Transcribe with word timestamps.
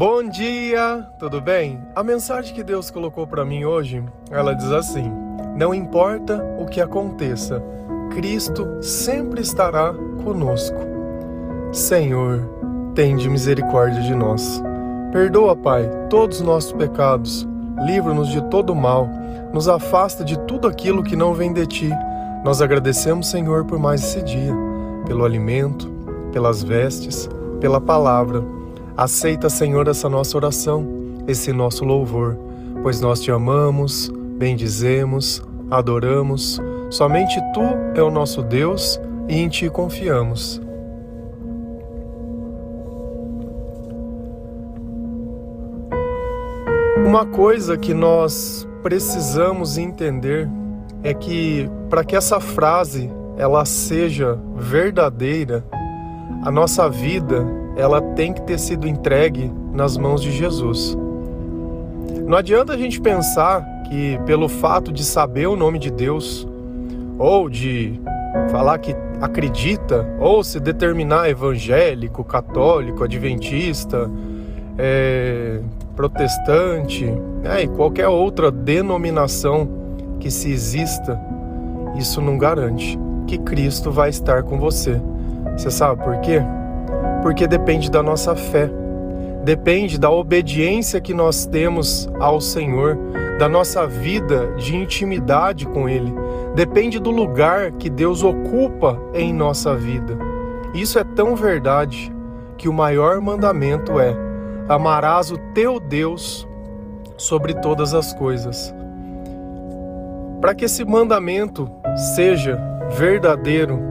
Bom 0.00 0.26
dia, 0.26 1.06
tudo 1.18 1.42
bem? 1.42 1.78
A 1.94 2.02
mensagem 2.02 2.54
que 2.54 2.64
Deus 2.64 2.90
colocou 2.90 3.26
para 3.26 3.44
mim 3.44 3.66
hoje, 3.66 4.02
ela 4.30 4.54
diz 4.54 4.72
assim: 4.72 5.12
Não 5.54 5.74
importa 5.74 6.42
o 6.58 6.64
que 6.64 6.80
aconteça, 6.80 7.62
Cristo 8.08 8.78
sempre 8.80 9.42
estará 9.42 9.92
conosco. 10.24 10.78
Senhor, 11.70 12.48
tende 12.94 13.28
misericórdia 13.28 14.00
de 14.00 14.14
nós. 14.14 14.62
Perdoa, 15.12 15.54
Pai, 15.54 15.86
todos 16.08 16.40
os 16.40 16.46
nossos 16.46 16.72
pecados, 16.72 17.46
livra-nos 17.84 18.30
de 18.30 18.40
todo 18.48 18.74
mal, 18.74 19.06
nos 19.52 19.68
afasta 19.68 20.24
de 20.24 20.38
tudo 20.46 20.66
aquilo 20.66 21.02
que 21.02 21.14
não 21.14 21.34
vem 21.34 21.52
de 21.52 21.66
ti. 21.66 21.90
Nós 22.42 22.62
agradecemos, 22.62 23.28
Senhor, 23.28 23.66
por 23.66 23.78
mais 23.78 24.02
esse 24.02 24.22
dia, 24.22 24.54
pelo 25.04 25.26
alimento, 25.26 25.92
pelas 26.32 26.62
vestes, 26.62 27.28
pela 27.60 27.82
palavra 27.82 28.42
Aceita, 29.00 29.48
Senhor, 29.48 29.88
essa 29.88 30.10
nossa 30.10 30.36
oração, 30.36 30.86
esse 31.26 31.54
nosso 31.54 31.86
louvor, 31.86 32.36
pois 32.82 33.00
nós 33.00 33.18
te 33.22 33.30
amamos, 33.30 34.12
bendizemos, 34.36 35.42
adoramos. 35.70 36.60
Somente 36.90 37.40
tu 37.54 37.62
é 37.94 38.02
o 38.02 38.10
nosso 38.10 38.42
Deus 38.42 39.00
e 39.26 39.38
em 39.38 39.48
ti 39.48 39.70
confiamos. 39.70 40.60
Uma 46.98 47.24
coisa 47.24 47.78
que 47.78 47.94
nós 47.94 48.68
precisamos 48.82 49.78
entender 49.78 50.46
é 51.02 51.14
que 51.14 51.70
para 51.88 52.04
que 52.04 52.14
essa 52.14 52.38
frase 52.38 53.10
ela 53.38 53.64
seja 53.64 54.38
verdadeira, 54.56 55.64
a 56.44 56.50
nossa 56.50 56.86
vida 56.86 57.59
ela 57.80 58.00
tem 58.00 58.32
que 58.32 58.42
ter 58.42 58.58
sido 58.58 58.86
entregue 58.86 59.50
nas 59.72 59.96
mãos 59.96 60.22
de 60.22 60.30
Jesus. 60.30 60.96
Não 62.26 62.36
adianta 62.36 62.74
a 62.74 62.76
gente 62.76 63.00
pensar 63.00 63.64
que 63.88 64.18
pelo 64.26 64.48
fato 64.48 64.92
de 64.92 65.02
saber 65.02 65.48
o 65.48 65.56
nome 65.56 65.78
de 65.78 65.90
Deus 65.90 66.46
ou 67.18 67.48
de 67.48 68.00
falar 68.50 68.78
que 68.78 68.94
acredita 69.20 70.06
ou 70.20 70.44
se 70.44 70.60
determinar 70.60 71.28
evangélico, 71.28 72.22
católico, 72.22 73.02
adventista, 73.02 74.10
é, 74.78 75.60
protestante 75.96 77.12
é, 77.44 77.62
e 77.62 77.68
qualquer 77.68 78.08
outra 78.08 78.50
denominação 78.50 79.68
que 80.20 80.30
se 80.30 80.50
exista, 80.50 81.20
isso 81.96 82.20
não 82.20 82.38
garante 82.38 82.98
que 83.26 83.38
Cristo 83.38 83.90
vai 83.90 84.10
estar 84.10 84.42
com 84.42 84.58
você. 84.58 85.00
Você 85.56 85.70
sabe 85.70 86.02
por 86.02 86.18
quê? 86.20 86.42
Porque 87.22 87.46
depende 87.46 87.90
da 87.90 88.02
nossa 88.02 88.34
fé, 88.34 88.70
depende 89.44 89.98
da 89.98 90.10
obediência 90.10 91.00
que 91.00 91.14
nós 91.14 91.46
temos 91.46 92.08
ao 92.18 92.40
Senhor, 92.40 92.98
da 93.38 93.48
nossa 93.48 93.86
vida 93.86 94.52
de 94.56 94.76
intimidade 94.76 95.66
com 95.66 95.88
Ele, 95.88 96.12
depende 96.54 96.98
do 96.98 97.10
lugar 97.10 97.72
que 97.72 97.88
Deus 97.88 98.22
ocupa 98.22 98.98
em 99.14 99.32
nossa 99.32 99.74
vida. 99.74 100.18
Isso 100.74 100.98
é 100.98 101.04
tão 101.04 101.34
verdade 101.34 102.12
que 102.56 102.68
o 102.68 102.72
maior 102.72 103.20
mandamento 103.20 103.98
é: 103.98 104.14
amarás 104.68 105.30
o 105.30 105.38
teu 105.54 105.80
Deus 105.80 106.46
sobre 107.16 107.54
todas 107.54 107.94
as 107.94 108.12
coisas. 108.12 108.74
Para 110.40 110.54
que 110.54 110.64
esse 110.64 110.84
mandamento 110.84 111.70
seja 112.14 112.58
verdadeiro, 112.90 113.89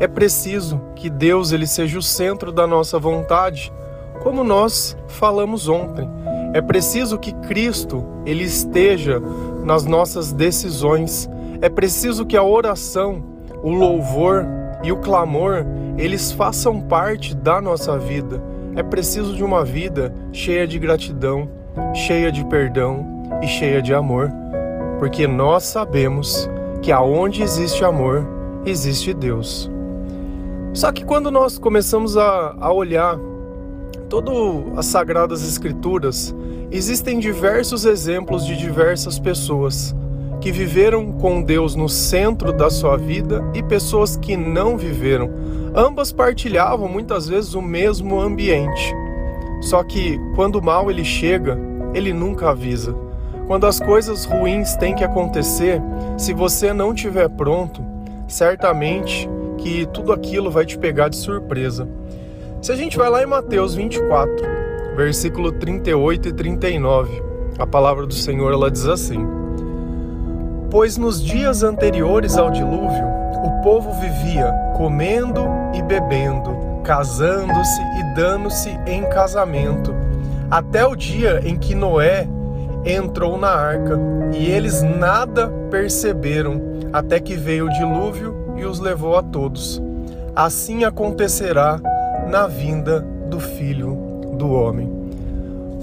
é 0.00 0.06
preciso 0.06 0.80
que 0.94 1.10
Deus 1.10 1.50
ele 1.50 1.66
seja 1.66 1.98
o 1.98 2.02
centro 2.02 2.52
da 2.52 2.66
nossa 2.66 2.98
vontade, 2.98 3.72
como 4.22 4.44
nós 4.44 4.96
falamos 5.08 5.68
ontem. 5.68 6.08
É 6.54 6.60
preciso 6.60 7.18
que 7.18 7.32
Cristo 7.32 8.04
ele 8.24 8.44
esteja 8.44 9.20
nas 9.64 9.84
nossas 9.84 10.32
decisões. 10.32 11.28
É 11.60 11.68
preciso 11.68 12.24
que 12.24 12.36
a 12.36 12.42
oração, 12.42 13.22
o 13.62 13.70
louvor 13.70 14.46
e 14.84 14.92
o 14.92 14.98
clamor, 14.98 15.66
eles 15.96 16.30
façam 16.30 16.80
parte 16.80 17.34
da 17.34 17.60
nossa 17.60 17.98
vida. 17.98 18.40
É 18.76 18.82
preciso 18.82 19.34
de 19.34 19.42
uma 19.42 19.64
vida 19.64 20.14
cheia 20.32 20.66
de 20.66 20.78
gratidão, 20.78 21.48
cheia 21.92 22.30
de 22.30 22.44
perdão 22.44 23.24
e 23.42 23.48
cheia 23.48 23.82
de 23.82 23.92
amor, 23.92 24.30
porque 25.00 25.26
nós 25.26 25.64
sabemos 25.64 26.48
que 26.80 26.92
aonde 26.92 27.42
existe 27.42 27.84
amor, 27.84 28.24
existe 28.64 29.12
Deus. 29.12 29.68
Só 30.72 30.92
que 30.92 31.04
quando 31.04 31.30
nós 31.30 31.58
começamos 31.58 32.16
a, 32.16 32.54
a 32.60 32.72
olhar 32.72 33.18
todas 34.08 34.34
as 34.76 34.86
Sagradas 34.86 35.46
Escrituras, 35.46 36.34
existem 36.70 37.18
diversos 37.18 37.84
exemplos 37.84 38.44
de 38.44 38.56
diversas 38.56 39.18
pessoas 39.18 39.94
que 40.40 40.52
viveram 40.52 41.12
com 41.12 41.42
Deus 41.42 41.74
no 41.74 41.88
centro 41.88 42.52
da 42.52 42.70
sua 42.70 42.96
vida 42.96 43.44
e 43.54 43.62
pessoas 43.62 44.16
que 44.16 44.36
não 44.36 44.76
viveram. 44.76 45.30
Ambas 45.74 46.12
partilhavam 46.12 46.88
muitas 46.88 47.28
vezes 47.28 47.54
o 47.54 47.62
mesmo 47.62 48.20
ambiente. 48.20 48.94
Só 49.60 49.82
que 49.82 50.18
quando 50.36 50.56
o 50.56 50.62
mal 50.62 50.90
ele 50.90 51.04
chega, 51.04 51.58
ele 51.92 52.12
nunca 52.12 52.50
avisa. 52.50 52.94
Quando 53.46 53.66
as 53.66 53.80
coisas 53.80 54.24
ruins 54.24 54.76
têm 54.76 54.94
que 54.94 55.02
acontecer, 55.02 55.80
se 56.16 56.32
você 56.32 56.72
não 56.72 56.92
estiver 56.92 57.28
pronto, 57.30 57.82
certamente 58.28 59.28
que 59.58 59.86
tudo 59.86 60.12
aquilo 60.12 60.50
vai 60.50 60.64
te 60.64 60.78
pegar 60.78 61.08
de 61.08 61.16
surpresa. 61.16 61.86
Se 62.62 62.72
a 62.72 62.76
gente 62.76 62.96
vai 62.96 63.08
lá 63.08 63.22
em 63.22 63.26
Mateus 63.26 63.74
24, 63.74 64.34
versículo 64.96 65.52
38 65.52 66.28
e 66.28 66.32
39, 66.32 67.22
a 67.58 67.66
palavra 67.66 68.06
do 68.06 68.14
Senhor 68.14 68.52
ela 68.52 68.70
diz 68.70 68.86
assim: 68.86 69.24
Pois 70.70 70.96
nos 70.96 71.22
dias 71.22 71.62
anteriores 71.62 72.36
ao 72.36 72.50
dilúvio, 72.50 73.06
o 73.44 73.62
povo 73.62 73.92
vivia 74.00 74.52
comendo 74.76 75.44
e 75.74 75.82
bebendo, 75.82 76.80
casando-se 76.82 77.80
e 77.80 78.14
dando-se 78.16 78.70
em 78.86 79.08
casamento, 79.08 79.94
até 80.50 80.86
o 80.86 80.96
dia 80.96 81.40
em 81.44 81.56
que 81.56 81.74
Noé 81.74 82.26
entrou 82.84 83.36
na 83.38 83.50
arca, 83.50 83.98
e 84.32 84.50
eles 84.50 84.82
nada 84.82 85.48
perceberam, 85.70 86.60
até 86.92 87.20
que 87.20 87.34
veio 87.34 87.66
o 87.66 87.70
dilúvio 87.70 88.37
e 88.58 88.64
os 88.64 88.80
levou 88.80 89.16
a 89.16 89.22
todos. 89.22 89.80
Assim 90.34 90.84
acontecerá 90.84 91.80
na 92.28 92.46
vinda 92.46 93.00
do 93.28 93.40
Filho 93.40 93.96
do 94.34 94.52
Homem. 94.52 94.90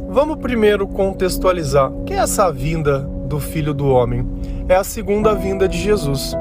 Vamos 0.10 0.38
primeiro 0.38 0.88
contextualizar. 0.88 1.92
O 1.92 2.04
que 2.04 2.14
é 2.14 2.18
essa 2.18 2.52
vinda 2.52 3.00
do 3.00 3.40
Filho 3.40 3.74
do 3.74 3.90
Homem? 3.90 4.26
É 4.70 4.76
a 4.76 4.84
segunda 4.84 5.34
vinda 5.34 5.68
de 5.68 5.78
Jesus. 5.78 6.36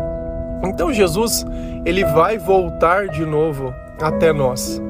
Então 0.65 0.93
Jesus, 0.93 1.45
ele 1.85 2.05
vai 2.05 2.39
voltar 2.39 3.09
de 3.09 3.25
novo 3.25 3.75
até 4.01 4.33
nós, 4.33 4.81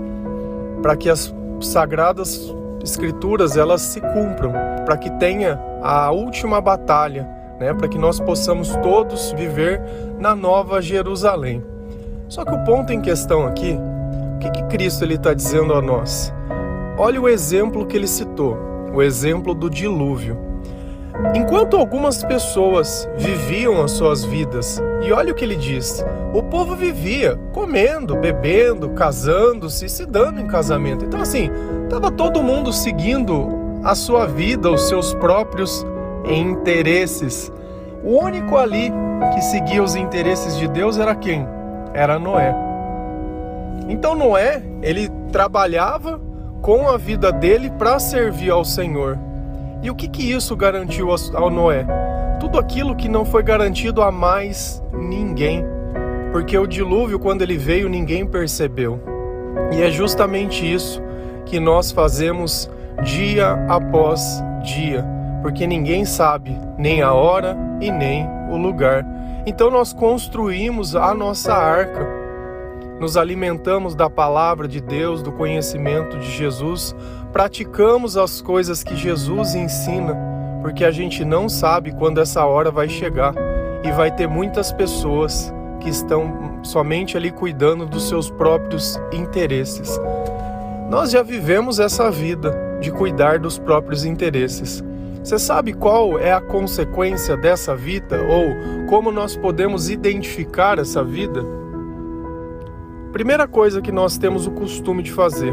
para 0.82 0.96
que 0.96 1.08
as 1.08 1.34
sagradas 1.60 2.54
escrituras 2.82 3.56
elas 3.56 3.80
se 3.80 4.00
cumpram, 4.00 4.52
para 4.84 4.96
que 4.96 5.10
tenha 5.18 5.58
a 5.82 6.10
última 6.10 6.60
batalha 6.60 7.26
né, 7.58 7.72
para 7.72 7.88
que 7.88 7.98
nós 7.98 8.20
possamos 8.20 8.74
todos 8.76 9.32
viver 9.32 9.80
na 10.18 10.34
Nova 10.34 10.80
Jerusalém. 10.80 11.62
Só 12.28 12.44
que 12.44 12.54
o 12.54 12.64
ponto 12.64 12.92
em 12.92 13.00
questão 13.00 13.46
aqui, 13.46 13.78
o 14.36 14.38
que, 14.38 14.50
que 14.50 14.62
Cristo 14.64 15.04
está 15.04 15.34
dizendo 15.34 15.72
a 15.74 15.82
nós? 15.82 16.32
Olha 16.96 17.20
o 17.20 17.28
exemplo 17.28 17.86
que 17.86 17.96
ele 17.96 18.06
citou, 18.06 18.56
o 18.92 19.02
exemplo 19.02 19.54
do 19.54 19.68
dilúvio. 19.68 20.38
Enquanto 21.34 21.76
algumas 21.76 22.24
pessoas 22.24 23.08
viviam 23.16 23.82
as 23.82 23.92
suas 23.92 24.24
vidas, 24.24 24.82
e 25.02 25.12
olha 25.12 25.32
o 25.32 25.34
que 25.34 25.44
ele 25.44 25.54
diz: 25.54 26.04
o 26.32 26.42
povo 26.42 26.74
vivia 26.74 27.38
comendo, 27.52 28.16
bebendo, 28.16 28.90
casando-se, 28.90 29.88
se 29.88 30.04
dando 30.06 30.40
em 30.40 30.46
casamento. 30.46 31.04
Então, 31.04 31.20
assim, 31.20 31.50
estava 31.84 32.10
todo 32.10 32.42
mundo 32.42 32.72
seguindo 32.72 33.48
a 33.84 33.94
sua 33.94 34.26
vida, 34.26 34.70
os 34.70 34.88
seus 34.88 35.14
próprios 35.14 35.86
em 36.24 36.50
interesses. 36.50 37.52
O 38.02 38.18
único 38.22 38.56
ali 38.56 38.92
que 39.34 39.40
seguia 39.42 39.82
os 39.82 39.94
interesses 39.94 40.56
de 40.56 40.68
Deus 40.68 40.98
era 40.98 41.14
quem? 41.14 41.46
Era 41.92 42.18
Noé. 42.18 42.54
Então 43.88 44.14
Noé, 44.14 44.62
ele 44.82 45.08
trabalhava 45.30 46.20
com 46.60 46.88
a 46.88 46.96
vida 46.96 47.30
dele 47.30 47.70
para 47.70 47.98
servir 47.98 48.50
ao 48.50 48.64
Senhor. 48.64 49.18
E 49.82 49.90
o 49.90 49.94
que, 49.94 50.08
que 50.08 50.30
isso 50.30 50.56
garantiu 50.56 51.08
ao 51.34 51.50
Noé? 51.50 51.86
Tudo 52.40 52.58
aquilo 52.58 52.96
que 52.96 53.08
não 53.08 53.24
foi 53.24 53.42
garantido 53.42 54.02
a 54.02 54.10
mais 54.10 54.82
ninguém. 54.92 55.64
Porque 56.32 56.56
o 56.56 56.66
dilúvio, 56.66 57.18
quando 57.18 57.42
ele 57.42 57.56
veio, 57.56 57.88
ninguém 57.88 58.26
percebeu. 58.26 59.00
E 59.72 59.82
é 59.82 59.90
justamente 59.90 60.70
isso 60.70 61.02
que 61.44 61.60
nós 61.60 61.92
fazemos 61.92 62.68
dia 63.02 63.52
após 63.68 64.42
dia 64.62 65.13
porque 65.44 65.66
ninguém 65.66 66.06
sabe 66.06 66.58
nem 66.78 67.02
a 67.02 67.12
hora 67.12 67.54
e 67.78 67.92
nem 67.92 68.26
o 68.50 68.56
lugar. 68.56 69.04
Então 69.44 69.70
nós 69.70 69.92
construímos 69.92 70.96
a 70.96 71.12
nossa 71.12 71.52
arca. 71.52 72.24
nos 72.98 73.18
alimentamos 73.18 73.94
da 73.94 74.08
palavra 74.08 74.66
de 74.66 74.80
Deus, 74.80 75.20
do 75.20 75.32
conhecimento 75.32 76.16
de 76.16 76.30
Jesus, 76.30 76.96
praticamos 77.30 78.16
as 78.16 78.40
coisas 78.40 78.82
que 78.82 78.96
Jesus 78.96 79.54
ensina, 79.54 80.16
porque 80.62 80.82
a 80.82 80.90
gente 80.90 81.24
não 81.26 81.46
sabe 81.46 81.92
quando 81.92 82.22
essa 82.22 82.46
hora 82.46 82.70
vai 82.70 82.88
chegar 82.88 83.34
e 83.82 83.92
vai 83.92 84.10
ter 84.10 84.26
muitas 84.26 84.72
pessoas 84.72 85.52
que 85.80 85.90
estão 85.90 86.60
somente 86.62 87.18
ali 87.18 87.30
cuidando 87.30 87.84
dos 87.84 88.08
seus 88.08 88.30
próprios 88.30 88.98
interesses. 89.12 90.00
Nós 90.88 91.10
já 91.10 91.22
vivemos 91.22 91.78
essa 91.78 92.10
vida 92.10 92.78
de 92.80 92.90
cuidar 92.90 93.38
dos 93.38 93.58
próprios 93.58 94.06
interesses. 94.06 94.82
Você 95.24 95.38
sabe 95.38 95.72
qual 95.72 96.18
é 96.18 96.34
a 96.34 96.40
consequência 96.40 97.34
dessa 97.34 97.74
vida 97.74 98.20
ou 98.24 98.86
como 98.86 99.10
nós 99.10 99.34
podemos 99.34 99.88
identificar 99.88 100.78
essa 100.78 101.02
vida? 101.02 101.42
Primeira 103.10 103.48
coisa 103.48 103.80
que 103.80 103.90
nós 103.90 104.18
temos 104.18 104.46
o 104.46 104.50
costume 104.50 105.02
de 105.02 105.10
fazer: 105.10 105.50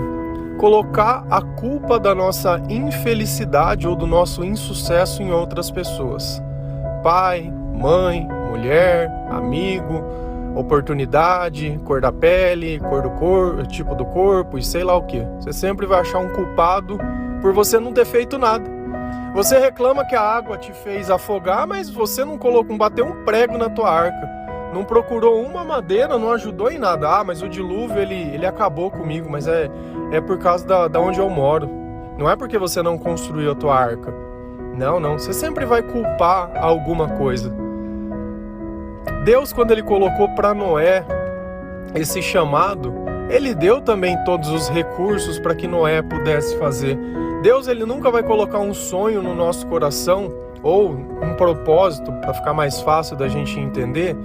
colocar 0.58 1.26
a 1.30 1.42
culpa 1.42 1.98
da 1.98 2.14
nossa 2.14 2.62
infelicidade 2.68 3.88
ou 3.88 3.96
do 3.96 4.06
nosso 4.06 4.44
insucesso 4.44 5.24
em 5.24 5.32
outras 5.32 5.72
pessoas. 5.72 6.44
Pai, 7.02 7.50
mãe, 7.74 8.28
mulher, 8.50 9.10
amigo, 9.30 10.04
oportunidade, 10.54 11.80
cor 11.86 12.02
da 12.02 12.12
pele, 12.12 12.78
cor 12.82 13.04
do 13.04 13.12
corpo, 13.12 13.66
tipo 13.68 13.96
do 13.96 14.04
corpo 14.04 14.58
e 14.58 14.64
sei 14.64 14.84
lá 14.84 14.98
o 14.98 15.04
que. 15.04 15.26
Você 15.40 15.54
sempre 15.54 15.86
vai 15.86 16.02
achar 16.02 16.20
um 16.20 16.28
culpado 16.28 17.00
por 17.42 17.54
você 17.54 17.80
não 17.80 17.94
ter 17.94 18.04
feito 18.04 18.38
nada. 18.38 18.81
Você 19.34 19.58
reclama 19.58 20.04
que 20.04 20.16
a 20.16 20.22
água 20.22 20.58
te 20.58 20.74
fez 20.74 21.10
afogar, 21.10 21.66
mas 21.66 21.90
você 21.90 22.26
não 22.26 22.38
colocou, 22.38 22.72
não 22.72 22.78
bateu 22.78 23.06
um 23.06 23.24
prego 23.24 23.58
na 23.58 23.70
tua 23.70 23.90
arca. 23.90 24.30
Não 24.74 24.84
procurou 24.84 25.42
uma 25.42 25.64
madeira, 25.64 26.18
não 26.18 26.32
ajudou 26.32 26.70
em 26.70 26.78
nada. 26.78 27.10
Ah, 27.20 27.24
mas 27.24 27.42
o 27.42 27.48
dilúvio 27.48 27.98
ele, 27.98 28.34
ele 28.34 28.46
acabou 28.46 28.92
comigo, 28.92 29.30
mas 29.30 29.48
é, 29.48 29.70
é 30.12 30.20
por 30.20 30.38
causa 30.38 30.66
da, 30.66 30.88
da 30.88 31.00
onde 31.00 31.20
eu 31.20 31.30
moro. 31.30 31.70
Não 32.18 32.30
é 32.30 32.36
porque 32.36 32.58
você 32.58 32.82
não 32.82 32.98
construiu 32.98 33.52
a 33.52 33.56
tua 33.56 33.76
arca. 33.76 34.14
Não, 34.76 35.00
não. 35.00 35.18
Você 35.18 35.34
sempre 35.34 35.66
vai 35.66 35.82
culpar 35.82 36.52
alguma 36.58 37.08
coisa. 37.18 37.54
Deus, 39.24 39.54
quando 39.54 39.72
ele 39.72 39.84
colocou 39.84 40.28
para 40.30 40.54
Noé 40.54 41.06
esse 41.96 42.22
chamado, 42.22 42.94
ele 43.30 43.54
deu 43.54 43.82
também 43.82 44.18
todos 44.24 44.50
os 44.50 44.70
recursos 44.70 45.40
para 45.40 45.56
que 45.56 45.68
Noé 45.68 46.02
pudesse 46.02 46.58
fazer. 46.58 46.98
Deus 47.42 47.68
ele 47.68 47.86
nunca 47.86 48.12
vai 48.12 48.22
colocar 48.22 48.60
um 48.60 48.74
sonho 48.74 49.22
no 49.22 49.34
nosso 49.34 49.66
coração 49.66 50.32
ou 50.62 50.92
um 50.92 51.34
propósito 51.36 52.12
para 52.12 52.36
ficar 52.36 52.54
mais 52.54 52.82
fácil 52.82 53.18
da 53.18 53.28
gente 53.28 53.60
entender, 53.60 54.16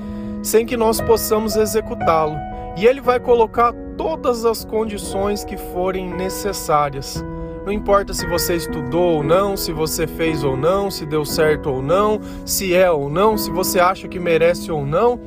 sem 0.42 0.66
que 0.66 0.76
nós 0.76 1.00
possamos 1.00 1.56
executá-lo. 1.56 2.36
E 2.76 2.86
ele 2.86 3.00
vai 3.00 3.18
colocar 3.18 3.72
todas 3.96 4.44
as 4.44 4.66
condições 4.66 5.44
que 5.44 5.56
forem 5.56 6.10
necessárias. 6.10 7.24
Não 7.64 7.72
importa 7.72 8.12
se 8.12 8.26
você 8.26 8.54
estudou 8.54 9.14
ou 9.14 9.22
não, 9.22 9.56
se 9.56 9.72
você 9.72 10.06
fez 10.06 10.44
ou 10.44 10.54
não, 10.54 10.90
se 10.90 11.06
deu 11.06 11.24
certo 11.24 11.70
ou 11.70 11.82
não, 11.82 12.20
se 12.44 12.74
é 12.74 12.90
ou 12.90 13.08
não, 13.08 13.38
se 13.38 13.50
você 13.50 13.80
acha 13.80 14.06
que 14.06 14.18
merece 14.18 14.70
ou 14.70 14.84
não, 14.84 15.18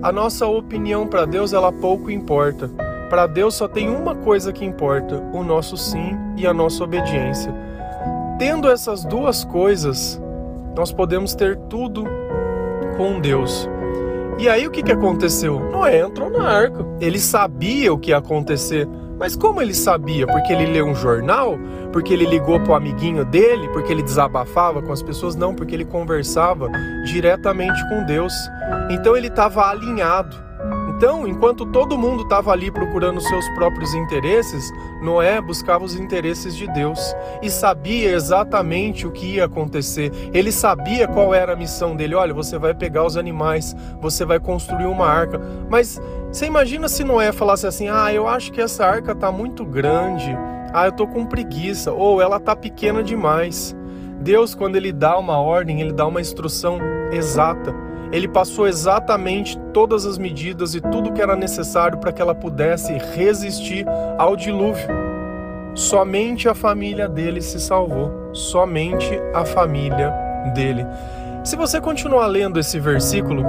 a 0.00 0.12
nossa 0.12 0.46
opinião 0.46 1.08
para 1.08 1.24
Deus 1.24 1.52
ela 1.52 1.72
pouco 1.72 2.08
importa. 2.08 2.70
Para 3.12 3.26
Deus 3.26 3.56
só 3.56 3.68
tem 3.68 3.90
uma 3.90 4.14
coisa 4.14 4.54
que 4.54 4.64
importa: 4.64 5.22
o 5.34 5.44
nosso 5.44 5.76
sim 5.76 6.16
e 6.34 6.46
a 6.46 6.54
nossa 6.54 6.82
obediência. 6.82 7.54
Tendo 8.38 8.70
essas 8.70 9.04
duas 9.04 9.44
coisas, 9.44 10.18
nós 10.74 10.90
podemos 10.90 11.34
ter 11.34 11.58
tudo 11.68 12.06
com 12.96 13.20
Deus. 13.20 13.68
E 14.38 14.48
aí 14.48 14.66
o 14.66 14.70
que, 14.70 14.82
que 14.82 14.92
aconteceu? 14.92 15.60
Noé 15.60 16.00
entrou 16.00 16.30
na 16.30 16.42
arca. 16.42 16.86
Ele 17.02 17.18
sabia 17.18 17.92
o 17.92 17.98
que 17.98 18.12
ia 18.12 18.16
acontecer. 18.16 18.88
Mas 19.18 19.36
como 19.36 19.60
ele 19.60 19.74
sabia? 19.74 20.26
Porque 20.26 20.50
ele 20.50 20.64
leu 20.64 20.86
um 20.86 20.94
jornal? 20.94 21.58
Porque 21.92 22.14
ele 22.14 22.24
ligou 22.24 22.60
para 22.60 22.72
o 22.72 22.74
amiguinho 22.74 23.26
dele? 23.26 23.68
Porque 23.74 23.92
ele 23.92 24.02
desabafava 24.02 24.80
com 24.80 24.90
as 24.90 25.02
pessoas? 25.02 25.36
Não, 25.36 25.54
porque 25.54 25.74
ele 25.74 25.84
conversava 25.84 26.66
diretamente 27.04 27.86
com 27.90 28.06
Deus. 28.06 28.32
Então 28.90 29.14
ele 29.14 29.26
estava 29.26 29.68
alinhado. 29.68 30.34
Então, 31.02 31.26
enquanto 31.26 31.66
todo 31.66 31.98
mundo 31.98 32.22
estava 32.22 32.52
ali 32.52 32.70
procurando 32.70 33.20
seus 33.20 33.48
próprios 33.56 33.92
interesses, 33.92 34.72
Noé 35.02 35.40
buscava 35.40 35.84
os 35.84 35.96
interesses 35.96 36.54
de 36.54 36.68
Deus 36.68 37.00
e 37.42 37.50
sabia 37.50 38.12
exatamente 38.12 39.04
o 39.04 39.10
que 39.10 39.34
ia 39.34 39.46
acontecer. 39.46 40.12
Ele 40.32 40.52
sabia 40.52 41.08
qual 41.08 41.34
era 41.34 41.54
a 41.54 41.56
missão 41.56 41.96
dele. 41.96 42.14
Olha, 42.14 42.32
você 42.32 42.56
vai 42.56 42.72
pegar 42.72 43.04
os 43.04 43.16
animais, 43.16 43.74
você 44.00 44.24
vai 44.24 44.38
construir 44.38 44.86
uma 44.86 45.08
arca. 45.08 45.40
Mas 45.68 46.00
você 46.30 46.46
imagina 46.46 46.86
se 46.86 47.02
Noé 47.02 47.32
falasse 47.32 47.66
assim: 47.66 47.88
"Ah, 47.88 48.14
eu 48.14 48.28
acho 48.28 48.52
que 48.52 48.60
essa 48.60 48.86
arca 48.86 49.10
está 49.10 49.32
muito 49.32 49.64
grande. 49.64 50.30
Ah, 50.72 50.86
eu 50.86 50.92
tô 50.92 51.08
com 51.08 51.26
preguiça 51.26 51.90
ou 51.90 52.22
ela 52.22 52.38
tá 52.38 52.54
pequena 52.54 53.02
demais". 53.02 53.74
Deus, 54.20 54.54
quando 54.54 54.76
ele 54.76 54.92
dá 54.92 55.18
uma 55.18 55.36
ordem, 55.40 55.80
ele 55.80 55.92
dá 55.92 56.06
uma 56.06 56.20
instrução 56.20 56.78
exata 57.10 57.74
ele 58.12 58.28
passou 58.28 58.68
exatamente 58.68 59.58
todas 59.72 60.04
as 60.04 60.18
medidas 60.18 60.74
e 60.74 60.80
tudo 60.80 61.12
que 61.12 61.22
era 61.22 61.34
necessário 61.34 61.98
para 61.98 62.12
que 62.12 62.20
ela 62.20 62.34
pudesse 62.34 62.92
resistir 62.92 63.86
ao 64.18 64.36
dilúvio. 64.36 64.86
Somente 65.74 66.46
a 66.46 66.54
família 66.54 67.08
dele 67.08 67.40
se 67.40 67.58
salvou, 67.58 68.30
somente 68.34 69.18
a 69.32 69.46
família 69.46 70.12
dele. 70.54 70.84
Se 71.42 71.56
você 71.56 71.80
continuar 71.80 72.26
lendo 72.26 72.60
esse 72.60 72.78
versículo, 72.78 73.42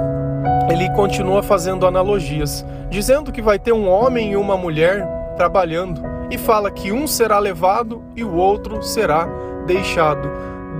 ele 0.70 0.88
continua 0.90 1.42
fazendo 1.42 1.86
analogias, 1.86 2.64
dizendo 2.88 3.30
que 3.30 3.42
vai 3.42 3.58
ter 3.58 3.72
um 3.72 3.86
homem 3.86 4.32
e 4.32 4.36
uma 4.36 4.56
mulher 4.56 5.06
trabalhando 5.36 6.02
e 6.30 6.38
fala 6.38 6.70
que 6.70 6.90
um 6.90 7.06
será 7.06 7.38
levado 7.38 8.02
e 8.16 8.24
o 8.24 8.34
outro 8.34 8.82
será 8.82 9.28
deixado. 9.66 10.30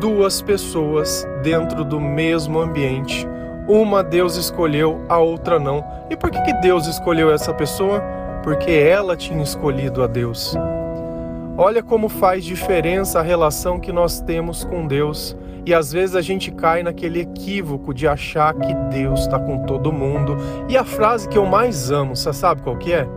Duas 0.00 0.40
pessoas 0.40 1.26
dentro 1.42 1.84
do 1.84 2.00
mesmo 2.00 2.58
ambiente. 2.58 3.28
Uma 3.66 4.02
Deus 4.04 4.36
escolheu, 4.36 5.02
a 5.08 5.18
outra 5.18 5.58
não. 5.58 5.82
E 6.10 6.16
por 6.16 6.30
que, 6.30 6.40
que 6.42 6.52
Deus 6.54 6.86
escolheu 6.86 7.32
essa 7.32 7.52
pessoa? 7.54 8.02
Porque 8.42 8.70
ela 8.70 9.16
tinha 9.16 9.42
escolhido 9.42 10.02
a 10.02 10.06
Deus. 10.06 10.54
Olha 11.56 11.82
como 11.82 12.10
faz 12.10 12.44
diferença 12.44 13.20
a 13.20 13.22
relação 13.22 13.80
que 13.80 13.90
nós 13.90 14.20
temos 14.20 14.64
com 14.64 14.86
Deus. 14.86 15.34
E 15.64 15.72
às 15.72 15.90
vezes 15.90 16.14
a 16.14 16.20
gente 16.20 16.50
cai 16.50 16.82
naquele 16.82 17.20
equívoco 17.20 17.94
de 17.94 18.06
achar 18.06 18.52
que 18.52 18.74
Deus 18.90 19.20
está 19.20 19.38
com 19.38 19.64
todo 19.64 19.90
mundo. 19.90 20.36
E 20.68 20.76
a 20.76 20.84
frase 20.84 21.26
que 21.26 21.38
eu 21.38 21.46
mais 21.46 21.90
amo, 21.90 22.14
você 22.14 22.34
sabe 22.34 22.60
qual 22.60 22.76
que 22.76 22.92
é? 22.92 23.08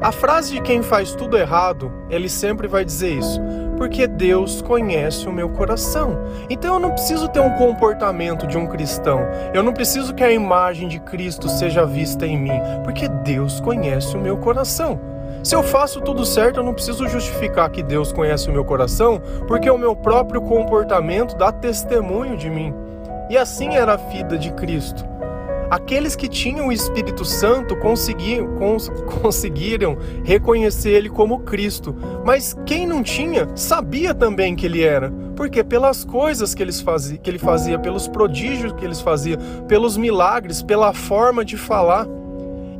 A 0.00 0.12
frase 0.12 0.54
de 0.54 0.62
quem 0.62 0.82
faz 0.82 1.12
tudo 1.12 1.36
errado, 1.36 1.92
ele 2.08 2.28
sempre 2.28 2.68
vai 2.68 2.84
dizer 2.84 3.10
isso 3.10 3.40
porque 3.78 4.08
Deus 4.08 4.60
conhece 4.60 5.28
o 5.28 5.32
meu 5.32 5.48
coração. 5.48 6.18
Então 6.50 6.74
eu 6.74 6.80
não 6.80 6.90
preciso 6.90 7.28
ter 7.28 7.38
um 7.38 7.54
comportamento 7.54 8.46
de 8.46 8.58
um 8.58 8.66
cristão. 8.66 9.20
Eu 9.54 9.62
não 9.62 9.72
preciso 9.72 10.12
que 10.12 10.24
a 10.24 10.32
imagem 10.32 10.88
de 10.88 10.98
Cristo 10.98 11.48
seja 11.48 11.86
vista 11.86 12.26
em 12.26 12.36
mim, 12.36 12.60
porque 12.82 13.08
Deus 13.08 13.60
conhece 13.60 14.16
o 14.16 14.20
meu 14.20 14.36
coração. 14.36 15.00
Se 15.44 15.54
eu 15.54 15.62
faço 15.62 16.00
tudo 16.00 16.26
certo, 16.26 16.58
eu 16.58 16.64
não 16.64 16.74
preciso 16.74 17.06
justificar 17.06 17.70
que 17.70 17.82
Deus 17.82 18.12
conhece 18.12 18.50
o 18.50 18.52
meu 18.52 18.64
coração, 18.64 19.22
porque 19.46 19.70
o 19.70 19.78
meu 19.78 19.94
próprio 19.94 20.42
comportamento 20.42 21.36
dá 21.36 21.52
testemunho 21.52 22.36
de 22.36 22.50
mim. 22.50 22.74
E 23.30 23.38
assim 23.38 23.76
era 23.76 23.92
a 23.92 23.96
vida 23.96 24.36
de 24.36 24.52
Cristo. 24.52 25.06
Aqueles 25.70 26.16
que 26.16 26.28
tinham 26.28 26.68
o 26.68 26.72
Espírito 26.72 27.26
Santo 27.26 27.76
conseguiam, 27.76 28.54
cons, 28.56 28.88
conseguiram 29.20 29.98
reconhecer 30.24 30.90
ele 30.90 31.10
como 31.10 31.40
Cristo, 31.40 31.94
mas 32.24 32.56
quem 32.64 32.86
não 32.86 33.02
tinha 33.02 33.46
sabia 33.54 34.14
também 34.14 34.56
que 34.56 34.64
ele 34.64 34.82
era, 34.82 35.12
porque 35.36 35.62
pelas 35.62 36.04
coisas 36.04 36.54
que, 36.54 36.62
eles 36.62 36.80
fazia, 36.80 37.18
que 37.18 37.28
ele 37.28 37.38
fazia, 37.38 37.78
pelos 37.78 38.08
prodígios 38.08 38.72
que 38.72 38.84
eles 38.84 39.00
fazia, 39.02 39.36
pelos 39.68 39.98
milagres, 39.98 40.62
pela 40.62 40.94
forma 40.94 41.44
de 41.44 41.56
falar. 41.58 42.06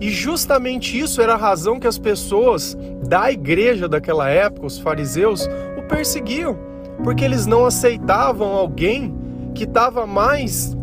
E 0.00 0.10
justamente 0.10 0.98
isso 0.98 1.20
era 1.20 1.34
a 1.34 1.36
razão 1.36 1.78
que 1.78 1.86
as 1.86 1.98
pessoas 1.98 2.76
da 3.06 3.30
igreja 3.30 3.86
daquela 3.86 4.30
época, 4.30 4.66
os 4.66 4.78
fariseus, 4.78 5.46
o 5.76 5.82
perseguiam, 5.82 6.56
porque 7.04 7.24
eles 7.24 7.46
não 7.46 7.66
aceitavam 7.66 8.48
alguém 8.48 9.14
que 9.54 9.64
estava 9.64 10.06
mais 10.06 10.77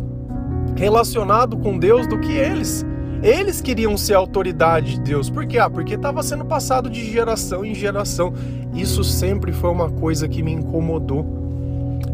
relacionado 0.74 1.56
com 1.56 1.78
Deus 1.78 2.06
do 2.06 2.18
que 2.18 2.32
eles. 2.32 2.84
Eles 3.22 3.60
queriam 3.60 3.96
ser 3.96 4.14
autoridade 4.14 4.94
de 4.94 5.00
Deus. 5.00 5.30
Por 5.30 5.46
quê? 5.46 5.58
Ah, 5.58 5.70
porque 5.70 5.94
estava 5.94 6.22
sendo 6.22 6.44
passado 6.44 6.90
de 6.90 7.04
geração 7.04 7.64
em 7.64 7.74
geração. 7.74 8.32
Isso 8.74 9.02
sempre 9.02 9.52
foi 9.52 9.70
uma 9.70 9.90
coisa 9.90 10.28
que 10.28 10.42
me 10.42 10.52
incomodou. 10.52 11.26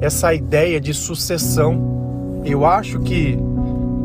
Essa 0.00 0.32
ideia 0.34 0.80
de 0.80 0.94
sucessão. 0.94 2.42
Eu 2.44 2.64
acho 2.66 3.00
que 3.00 3.38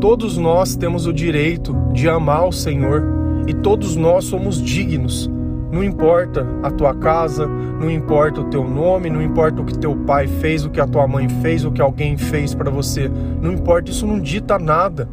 todos 0.00 0.36
nós 0.36 0.76
temos 0.76 1.06
o 1.06 1.12
direito 1.12 1.74
de 1.92 2.08
amar 2.08 2.46
o 2.46 2.52
Senhor 2.52 3.04
e 3.46 3.54
todos 3.54 3.96
nós 3.96 4.24
somos 4.24 4.62
dignos 4.62 5.30
não 5.70 5.84
importa 5.84 6.46
a 6.62 6.70
tua 6.70 6.94
casa, 6.94 7.46
não 7.46 7.90
importa 7.90 8.40
o 8.40 8.44
teu 8.44 8.64
nome, 8.64 9.10
não 9.10 9.22
importa 9.22 9.60
o 9.60 9.64
que 9.64 9.78
teu 9.78 9.94
pai 9.94 10.26
fez, 10.26 10.64
o 10.64 10.70
que 10.70 10.80
a 10.80 10.86
tua 10.86 11.06
mãe 11.06 11.28
fez, 11.28 11.64
o 11.64 11.70
que 11.70 11.82
alguém 11.82 12.16
fez 12.16 12.54
para 12.54 12.70
você. 12.70 13.10
Não 13.40 13.52
importa, 13.52 13.90
isso 13.90 14.06
não 14.06 14.18
dita 14.18 14.58
nada. 14.58 15.08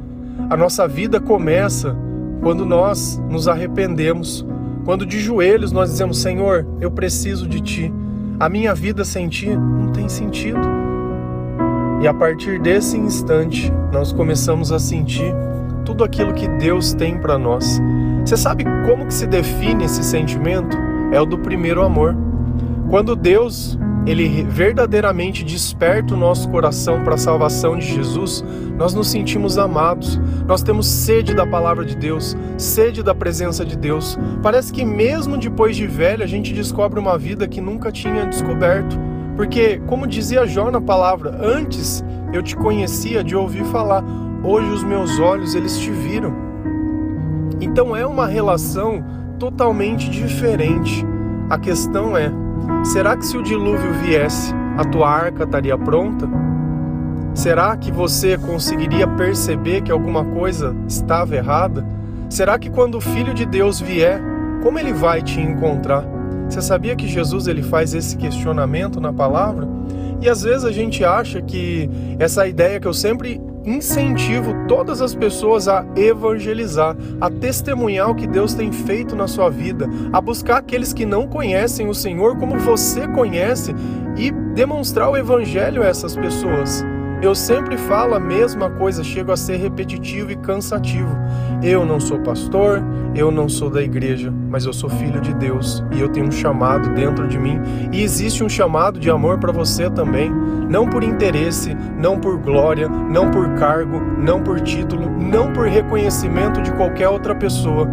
A 0.49 0.55
nossa 0.55 0.87
vida 0.87 1.19
começa 1.19 1.95
quando 2.41 2.65
nós 2.65 3.21
nos 3.29 3.47
arrependemos, 3.47 4.45
quando 4.85 5.05
de 5.05 5.19
joelhos 5.19 5.71
nós 5.71 5.89
dizemos: 5.89 6.21
Senhor, 6.21 6.65
eu 6.79 6.91
preciso 6.91 7.47
de 7.47 7.59
Ti, 7.59 7.93
a 8.39 8.47
minha 8.47 8.73
vida 8.73 9.03
sem 9.03 9.27
Ti 9.27 9.49
não 9.49 9.91
tem 9.91 10.07
sentido. 10.07 10.85
E 12.01 12.07
a 12.07 12.13
partir 12.13 12.59
desse 12.59 12.97
instante, 12.97 13.71
nós 13.91 14.13
começamos 14.13 14.71
a 14.71 14.77
sentir 14.77 15.33
tudo 15.83 16.03
aquilo 16.03 16.33
que 16.33 16.47
Deus 16.47 16.93
tem 16.93 17.17
para 17.17 17.37
nós. 17.37 17.81
Você 18.25 18.35
sabe 18.35 18.65
como 18.87 19.05
que 19.05 19.13
se 19.13 19.27
define 19.27 19.85
esse 19.85 20.03
sentimento? 20.03 20.75
É 21.11 21.21
o 21.21 21.27
do 21.27 21.37
primeiro 21.37 21.83
amor. 21.83 22.17
Quando 22.89 23.15
Deus 23.15 23.77
ele 24.07 24.43
verdadeiramente 24.43 25.43
desperta 25.43 26.15
o 26.15 26.17
nosso 26.17 26.49
coração 26.49 27.03
para 27.03 27.13
a 27.13 27.19
salvação 27.19 27.77
de 27.77 27.85
Jesus, 27.85 28.43
nós 28.77 28.95
nos 28.95 29.09
sentimos 29.09 29.59
amados, 29.59 30.19
nós 30.47 30.63
temos 30.63 30.87
sede 30.87 31.35
da 31.35 31.45
palavra 31.45 31.85
de 31.85 31.95
Deus, 31.95 32.35
sede 32.57 33.03
da 33.03 33.13
presença 33.13 33.63
de 33.63 33.77
Deus. 33.77 34.17
Parece 34.41 34.73
que 34.73 34.83
mesmo 34.83 35.37
depois 35.37 35.75
de 35.75 35.85
velho, 35.85 36.23
a 36.23 36.27
gente 36.27 36.51
descobre 36.51 36.99
uma 36.99 37.19
vida 37.19 37.47
que 37.47 37.61
nunca 37.61 37.91
tinha 37.91 38.25
descoberto. 38.25 38.99
Porque, 39.35 39.79
como 39.85 40.07
dizia 40.07 40.47
Jó 40.47 40.71
na 40.71 40.81
palavra, 40.81 41.37
antes 41.43 42.03
eu 42.33 42.41
te 42.41 42.55
conhecia 42.55 43.23
de 43.23 43.35
ouvir 43.35 43.65
falar, 43.65 44.03
hoje 44.43 44.69
os 44.71 44.83
meus 44.83 45.19
olhos 45.19 45.53
eles 45.53 45.77
te 45.77 45.91
viram. 45.91 46.44
Então 47.59 47.95
é 47.95 48.05
uma 48.05 48.27
relação 48.27 49.03
totalmente 49.39 50.09
diferente. 50.09 51.05
A 51.49 51.57
questão 51.57 52.17
é, 52.17 52.31
Será 52.83 53.15
que 53.15 53.25
se 53.25 53.37
o 53.37 53.43
dilúvio 53.43 53.93
viesse, 54.03 54.53
a 54.77 54.85
tua 54.85 55.09
arca 55.09 55.43
estaria 55.43 55.77
pronta? 55.77 56.27
Será 57.33 57.75
que 57.75 57.91
você 57.91 58.37
conseguiria 58.37 59.07
perceber 59.07 59.81
que 59.81 59.91
alguma 59.91 60.23
coisa 60.23 60.75
estava 60.87 61.35
errada? 61.35 61.85
Será 62.29 62.57
que 62.57 62.69
quando 62.69 62.95
o 62.95 63.01
Filho 63.01 63.33
de 63.33 63.45
Deus 63.45 63.79
vier, 63.79 64.21
como 64.63 64.79
ele 64.79 64.93
vai 64.93 65.21
te 65.21 65.39
encontrar? 65.39 66.05
Você 66.49 66.61
sabia 66.61 66.95
que 66.95 67.07
Jesus 67.07 67.47
ele 67.47 67.61
faz 67.61 67.93
esse 67.93 68.15
questionamento 68.17 69.01
na 69.01 69.11
palavra? 69.11 69.67
E 70.21 70.29
às 70.29 70.43
vezes 70.43 70.63
a 70.63 70.71
gente 70.71 71.03
acha 71.03 71.41
que 71.41 71.89
essa 72.19 72.47
ideia 72.47 72.79
que 72.79 72.87
eu 72.87 72.93
sempre 72.93 73.41
incentivo 73.65 74.53
todas 74.67 75.01
as 75.01 75.15
pessoas 75.15 75.67
a 75.67 75.85
evangelizar, 75.95 76.95
a 77.19 77.29
testemunhar 77.29 78.09
o 78.09 78.15
que 78.15 78.27
Deus 78.27 78.53
tem 78.53 78.71
feito 78.71 79.15
na 79.15 79.27
sua 79.27 79.49
vida, 79.49 79.89
a 80.13 80.21
buscar 80.21 80.57
aqueles 80.57 80.93
que 80.93 81.05
não 81.05 81.27
conhecem 81.27 81.87
o 81.87 81.93
Senhor 81.93 82.37
como 82.37 82.57
você 82.59 83.07
conhece 83.07 83.73
e 84.17 84.31
demonstrar 84.31 85.09
o 85.09 85.17
evangelho 85.17 85.81
a 85.81 85.87
essas 85.87 86.15
pessoas. 86.15 86.85
Eu 87.21 87.33
sempre 87.33 87.77
falo 87.77 88.13
a 88.13 88.19
mesma 88.19 88.69
coisa, 88.69 89.03
chego 89.03 89.31
a 89.31 89.37
ser 89.37 89.55
repetitivo 89.55 90.31
e 90.31 90.35
cansativo. 90.35 91.09
Eu 91.63 91.85
não 91.85 91.99
sou 91.99 92.19
pastor, 92.19 92.83
eu 93.15 93.31
não 93.31 93.47
sou 93.47 93.69
da 93.69 93.81
igreja, 93.81 94.31
mas 94.49 94.65
eu 94.65 94.73
sou 94.73 94.89
filho 94.89 95.21
de 95.21 95.33
Deus 95.33 95.83
e 95.91 95.99
eu 95.99 96.09
tenho 96.09 96.27
um 96.27 96.31
chamado 96.31 96.93
dentro 96.93 97.27
de 97.27 97.39
mim. 97.39 97.59
E 97.91 98.03
existe 98.03 98.43
um 98.43 98.49
chamado 98.49 98.99
de 98.99 99.09
amor 99.09 99.39
para 99.39 99.51
você 99.51 99.89
também, 99.89 100.29
não 100.69 100.87
por 100.87 101.03
interesse, 101.03 101.75
não 101.97 102.19
por 102.19 102.37
glória, 102.37 102.87
não 102.89 103.31
por 103.31 103.49
cargo, 103.55 103.99
não 104.19 104.43
por 104.43 104.59
título, 104.59 105.09
não 105.09 105.53
por 105.53 105.67
reconhecimento 105.67 106.61
de 106.61 106.71
qualquer 106.73 107.07
outra 107.07 107.33
pessoa. 107.33 107.87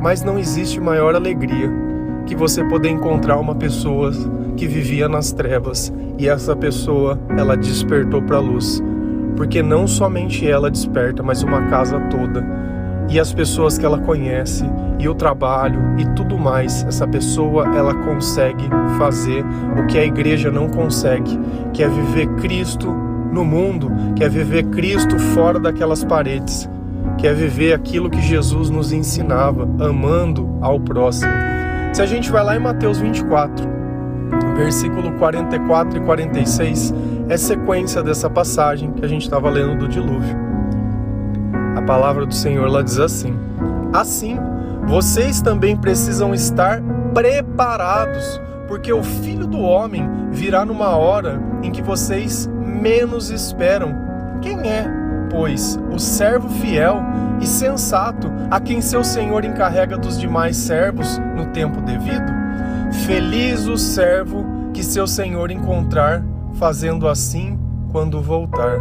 Mas 0.00 0.22
não 0.22 0.38
existe 0.38 0.80
maior 0.80 1.14
alegria 1.14 1.83
que 2.26 2.34
você 2.34 2.64
poder 2.64 2.90
encontrar 2.90 3.38
uma 3.38 3.54
pessoa 3.54 4.10
que 4.56 4.66
vivia 4.66 5.08
nas 5.08 5.32
trevas 5.32 5.92
e 6.18 6.28
essa 6.28 6.54
pessoa 6.54 7.18
ela 7.36 7.56
despertou 7.56 8.22
para 8.22 8.36
a 8.36 8.40
luz, 8.40 8.82
porque 9.36 9.62
não 9.62 9.86
somente 9.86 10.48
ela 10.48 10.70
desperta, 10.70 11.22
mas 11.22 11.42
uma 11.42 11.66
casa 11.68 11.98
toda 12.10 12.44
e 13.08 13.20
as 13.20 13.32
pessoas 13.32 13.76
que 13.78 13.84
ela 13.84 13.98
conhece 13.98 14.64
e 14.98 15.08
o 15.08 15.14
trabalho 15.14 15.80
e 15.98 16.06
tudo 16.14 16.38
mais, 16.38 16.84
essa 16.84 17.06
pessoa 17.06 17.76
ela 17.76 17.94
consegue 17.94 18.64
fazer 18.98 19.44
o 19.78 19.86
que 19.86 19.98
a 19.98 20.04
igreja 20.04 20.50
não 20.50 20.68
consegue, 20.68 21.38
que 21.72 21.82
é 21.82 21.88
viver 21.88 22.26
Cristo 22.36 22.90
no 22.90 23.44
mundo, 23.44 23.90
que 24.16 24.24
é 24.24 24.28
viver 24.28 24.64
Cristo 24.64 25.18
fora 25.18 25.58
daquelas 25.58 26.04
paredes, 26.04 26.68
que 27.18 27.26
é 27.26 27.34
viver 27.34 27.72
aquilo 27.72 28.08
que 28.08 28.20
Jesus 28.20 28.70
nos 28.70 28.92
ensinava, 28.92 29.68
amando 29.78 30.58
ao 30.60 30.80
próximo. 30.80 31.53
Se 31.94 32.02
a 32.02 32.06
gente 32.06 32.28
vai 32.28 32.42
lá 32.42 32.56
em 32.56 32.58
Mateus 32.58 32.98
24, 32.98 33.68
versículo 34.56 35.12
44 35.12 35.96
e 35.96 36.00
46, 36.00 36.92
é 37.28 37.36
sequência 37.36 38.02
dessa 38.02 38.28
passagem 38.28 38.90
que 38.90 39.04
a 39.04 39.08
gente 39.08 39.22
estava 39.22 39.48
lendo 39.48 39.78
do 39.78 39.86
dilúvio. 39.86 40.36
A 41.76 41.82
palavra 41.82 42.26
do 42.26 42.34
Senhor 42.34 42.68
lá 42.68 42.82
diz 42.82 42.98
assim: 42.98 43.38
Assim, 43.92 44.36
vocês 44.88 45.40
também 45.40 45.76
precisam 45.76 46.34
estar 46.34 46.82
preparados, 47.14 48.40
porque 48.66 48.92
o 48.92 49.04
filho 49.04 49.46
do 49.46 49.60
homem 49.60 50.04
virá 50.32 50.64
numa 50.64 50.96
hora 50.96 51.40
em 51.62 51.70
que 51.70 51.80
vocês 51.80 52.50
menos 52.58 53.30
esperam. 53.30 53.94
Quem 54.42 54.58
é 54.68 55.03
pois, 55.30 55.78
o 55.92 55.98
servo 55.98 56.48
fiel 56.48 57.00
e 57.40 57.46
sensato, 57.46 58.30
a 58.50 58.60
quem 58.60 58.80
seu 58.80 59.02
senhor 59.02 59.44
encarrega 59.44 59.96
dos 59.96 60.18
demais 60.18 60.56
servos 60.56 61.18
no 61.36 61.46
tempo 61.46 61.80
devido? 61.80 62.32
Feliz 63.06 63.66
o 63.66 63.76
servo 63.76 64.44
que 64.72 64.82
seu 64.82 65.06
senhor 65.06 65.50
encontrar 65.50 66.24
fazendo 66.54 67.08
assim 67.08 67.58
quando 67.90 68.20
voltar. 68.20 68.78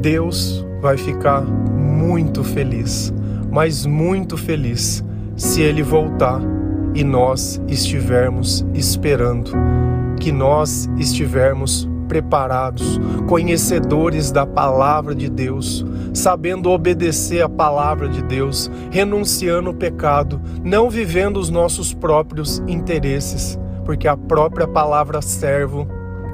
Deus 0.00 0.64
vai 0.80 0.96
ficar 0.96 1.42
muito 1.42 2.44
feliz, 2.44 3.12
mas 3.50 3.84
muito 3.84 4.36
feliz, 4.36 5.04
se 5.36 5.62
ele 5.62 5.82
voltar 5.82 6.40
e 6.94 7.02
nós 7.02 7.60
estivermos 7.68 8.64
esperando, 8.74 9.52
que 10.20 10.32
nós 10.32 10.88
estivermos 10.98 11.87
preparados, 12.08 12.98
conhecedores 13.28 14.32
da 14.32 14.46
palavra 14.46 15.14
de 15.14 15.28
Deus, 15.28 15.84
sabendo 16.14 16.70
obedecer 16.70 17.42
a 17.42 17.48
palavra 17.48 18.08
de 18.08 18.22
Deus, 18.22 18.70
renunciando 18.90 19.70
o 19.70 19.74
pecado, 19.74 20.40
não 20.64 20.88
vivendo 20.88 21.36
os 21.36 21.50
nossos 21.50 21.92
próprios 21.92 22.60
interesses, 22.66 23.58
porque 23.84 24.08
a 24.08 24.16
própria 24.16 24.66
palavra 24.66 25.20
servo 25.20 25.86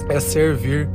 é 0.09 0.21
servir, 0.21 0.89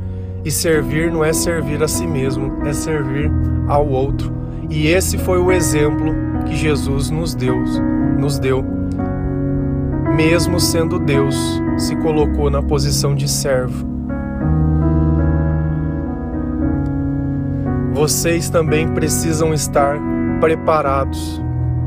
e 0.44 0.50
servir 0.50 1.12
não 1.12 1.22
é 1.22 1.34
servir 1.34 1.82
a 1.82 1.88
si 1.88 2.06
mesmo, 2.06 2.66
é 2.66 2.72
servir 2.72 3.30
ao 3.68 3.86
outro. 3.86 4.32
E 4.70 4.86
esse 4.86 5.18
foi 5.18 5.38
o 5.38 5.52
exemplo 5.52 6.14
que 6.46 6.56
Jesus 6.56 7.10
nos 7.10 7.34
deu, 7.34 7.56
nos 8.18 8.38
deu. 8.38 8.64
Mesmo 10.16 10.58
sendo 10.58 10.98
Deus, 10.98 11.36
se 11.76 11.94
colocou 11.96 12.50
na 12.50 12.62
posição 12.62 13.14
de 13.14 13.28
servo 13.28 13.89
vocês 18.00 18.48
também 18.48 18.88
precisam 18.88 19.52
estar 19.52 19.98
preparados. 20.40 21.38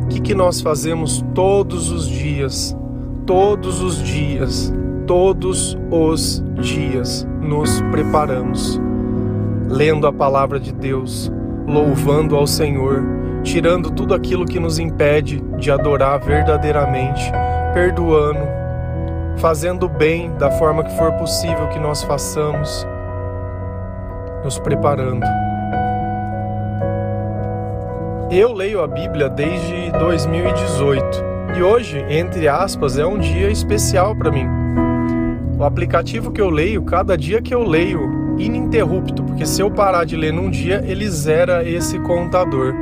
O 0.03 0.07
que, 0.09 0.21
que 0.21 0.35
nós 0.35 0.61
fazemos 0.61 1.25
todos 1.33 1.89
os 1.89 2.07
dias? 2.07 2.77
Todos 3.25 3.81
os 3.81 3.97
dias, 3.97 4.71
todos 5.07 5.75
os 5.89 6.43
dias 6.61 7.27
nos 7.41 7.81
preparamos, 7.89 8.79
lendo 9.67 10.05
a 10.05 10.13
palavra 10.13 10.59
de 10.59 10.71
Deus, 10.71 11.31
louvando 11.67 12.35
ao 12.35 12.45
Senhor, 12.45 13.03
tirando 13.41 13.89
tudo 13.89 14.13
aquilo 14.13 14.45
que 14.45 14.59
nos 14.59 14.77
impede 14.77 15.41
de 15.57 15.71
adorar 15.71 16.19
verdadeiramente, 16.19 17.23
perdoando, 17.73 18.45
fazendo 19.37 19.89
bem 19.89 20.31
da 20.37 20.51
forma 20.51 20.83
que 20.83 20.95
for 20.95 21.11
possível 21.13 21.67
que 21.69 21.79
nós 21.79 22.03
façamos, 22.03 22.85
nos 24.43 24.59
preparando. 24.59 25.42
Eu 28.31 28.51
leio 28.51 28.81
a 28.81 28.87
Bíblia 28.87 29.29
desde 29.29 29.91
2018 29.99 31.23
e 31.57 31.61
hoje, 31.61 32.03
entre 32.09 32.47
aspas, 32.47 32.97
é 32.97 33.05
um 33.05 33.19
dia 33.19 33.49
especial 33.51 34.15
para 34.15 34.31
mim. 34.31 34.47
O 35.57 35.63
aplicativo 35.63 36.31
que 36.31 36.41
eu 36.41 36.49
leio, 36.49 36.81
cada 36.83 37.15
dia 37.15 37.41
que 37.41 37.53
eu 37.53 37.63
leio, 37.63 38.35
ininterrupto, 38.39 39.23
porque 39.23 39.45
se 39.45 39.61
eu 39.61 39.69
parar 39.69 40.05
de 40.05 40.15
ler 40.15 40.33
num 40.33 40.49
dia, 40.49 40.83
ele 40.85 41.07
zera 41.09 41.67
esse 41.67 41.99
contador. 41.99 42.73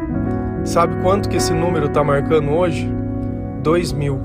Sabe 0.63 1.01
quanto 1.01 1.27
que 1.27 1.37
esse 1.37 1.53
número 1.53 1.87
está 1.87 2.03
marcando 2.03 2.51
hoje? 2.51 2.89
Dois 3.61 3.91
mil. 3.91 4.21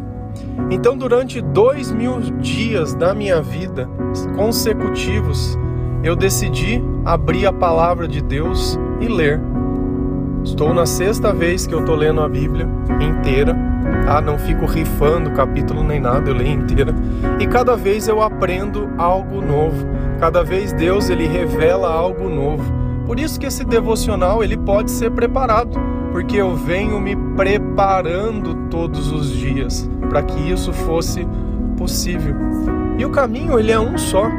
Então, 0.70 0.96
durante 0.96 1.40
dois 1.40 1.90
mil 1.90 2.20
dias 2.40 2.94
da 2.94 3.14
minha 3.14 3.42
vida 3.42 3.88
consecutivos, 4.36 5.58
eu 6.04 6.14
decidi 6.14 6.80
abrir 7.04 7.46
a 7.46 7.52
palavra 7.52 8.06
de 8.06 8.22
Deus 8.22 8.78
e 9.00 9.08
ler. 9.08 9.40
Estou 10.46 10.72
na 10.72 10.86
sexta 10.86 11.32
vez 11.32 11.66
que 11.66 11.74
eu 11.74 11.80
estou 11.80 11.96
lendo 11.96 12.20
a 12.20 12.28
Bíblia 12.28 12.68
inteira. 13.00 13.54
Ah, 14.06 14.20
não 14.20 14.38
fico 14.38 14.64
rifando 14.64 15.32
capítulo 15.32 15.82
nem 15.82 15.98
nada, 15.98 16.30
eu 16.30 16.36
leio 16.36 16.52
inteira. 16.52 16.94
E 17.40 17.48
cada 17.48 17.76
vez 17.76 18.06
eu 18.06 18.22
aprendo 18.22 18.88
algo 18.96 19.42
novo. 19.42 19.84
Cada 20.20 20.44
vez 20.44 20.72
Deus 20.72 21.10
ele 21.10 21.26
revela 21.26 21.92
algo 21.92 22.30
novo 22.30 22.64
Por 23.04 23.18
isso 23.20 23.38
que 23.38 23.44
esse 23.44 23.64
devocional 23.64 24.42
ele 24.42 24.56
pode 24.56 24.90
ser 24.90 25.10
preparado, 25.10 25.78
porque 26.12 26.36
eu 26.36 26.54
venho 26.54 26.98
me 27.00 27.14
preparando 27.36 28.54
todos 28.70 29.10
os 29.10 29.28
dias 29.30 29.90
para 30.08 30.22
que 30.22 30.50
isso 30.50 30.72
fosse 30.72 31.26
possível. 31.76 32.36
E 32.96 33.04
o 33.04 33.10
caminho 33.10 33.58
ele 33.58 33.72
é 33.72 33.80
um 33.80 33.98
só. 33.98 34.30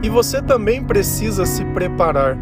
E 0.00 0.08
você 0.08 0.40
também 0.40 0.82
precisa 0.82 1.44
se 1.44 1.64
preparar. 1.66 2.38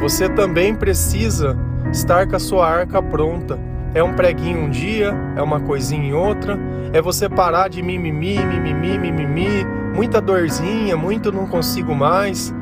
Você 0.00 0.28
também 0.28 0.74
precisa 0.74 1.58
estar 1.92 2.26
com 2.26 2.36
a 2.36 2.38
sua 2.38 2.68
arca 2.68 3.02
pronta. 3.02 3.58
É 3.94 4.02
um 4.02 4.14
preguinho 4.14 4.64
um 4.64 4.70
dia, 4.70 5.12
é 5.36 5.42
uma 5.42 5.60
coisinha 5.60 6.10
em 6.10 6.12
outra, 6.12 6.56
é 6.92 7.02
você 7.02 7.28
parar 7.28 7.68
de 7.68 7.82
mimimi, 7.82 8.38
mimimi, 8.38 8.98
mimimi, 8.98 9.64
muita 9.94 10.20
dorzinha, 10.20 10.96
muito 10.96 11.32
não 11.32 11.46
consigo 11.46 11.92
mais, 11.92 12.54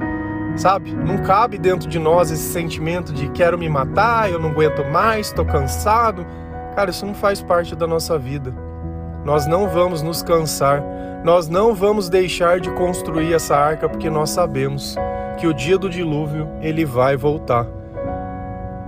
sabe? 0.56 0.94
Não 0.94 1.18
cabe 1.18 1.58
dentro 1.58 1.86
de 1.86 1.98
nós 1.98 2.30
esse 2.30 2.50
sentimento 2.50 3.12
de 3.12 3.28
quero 3.28 3.58
me 3.58 3.68
matar, 3.68 4.30
eu 4.30 4.38
não 4.38 4.50
aguento 4.50 4.82
mais, 4.86 5.30
tô 5.30 5.44
cansado. 5.44 6.26
Cara, 6.74 6.90
isso 6.90 7.04
não 7.04 7.14
faz 7.14 7.42
parte 7.42 7.76
da 7.76 7.86
nossa 7.86 8.18
vida. 8.18 8.54
Nós 9.22 9.46
não 9.46 9.68
vamos 9.68 10.00
nos 10.00 10.22
cansar, 10.22 10.82
nós 11.22 11.46
não 11.46 11.74
vamos 11.74 12.08
deixar 12.08 12.60
de 12.60 12.70
construir 12.70 13.34
essa 13.34 13.54
arca 13.54 13.86
porque 13.86 14.08
nós 14.08 14.30
sabemos 14.30 14.96
que 15.36 15.46
o 15.46 15.52
dia 15.52 15.76
do 15.76 15.90
dilúvio 15.90 16.48
ele 16.62 16.86
vai 16.86 17.16
voltar. 17.16 17.77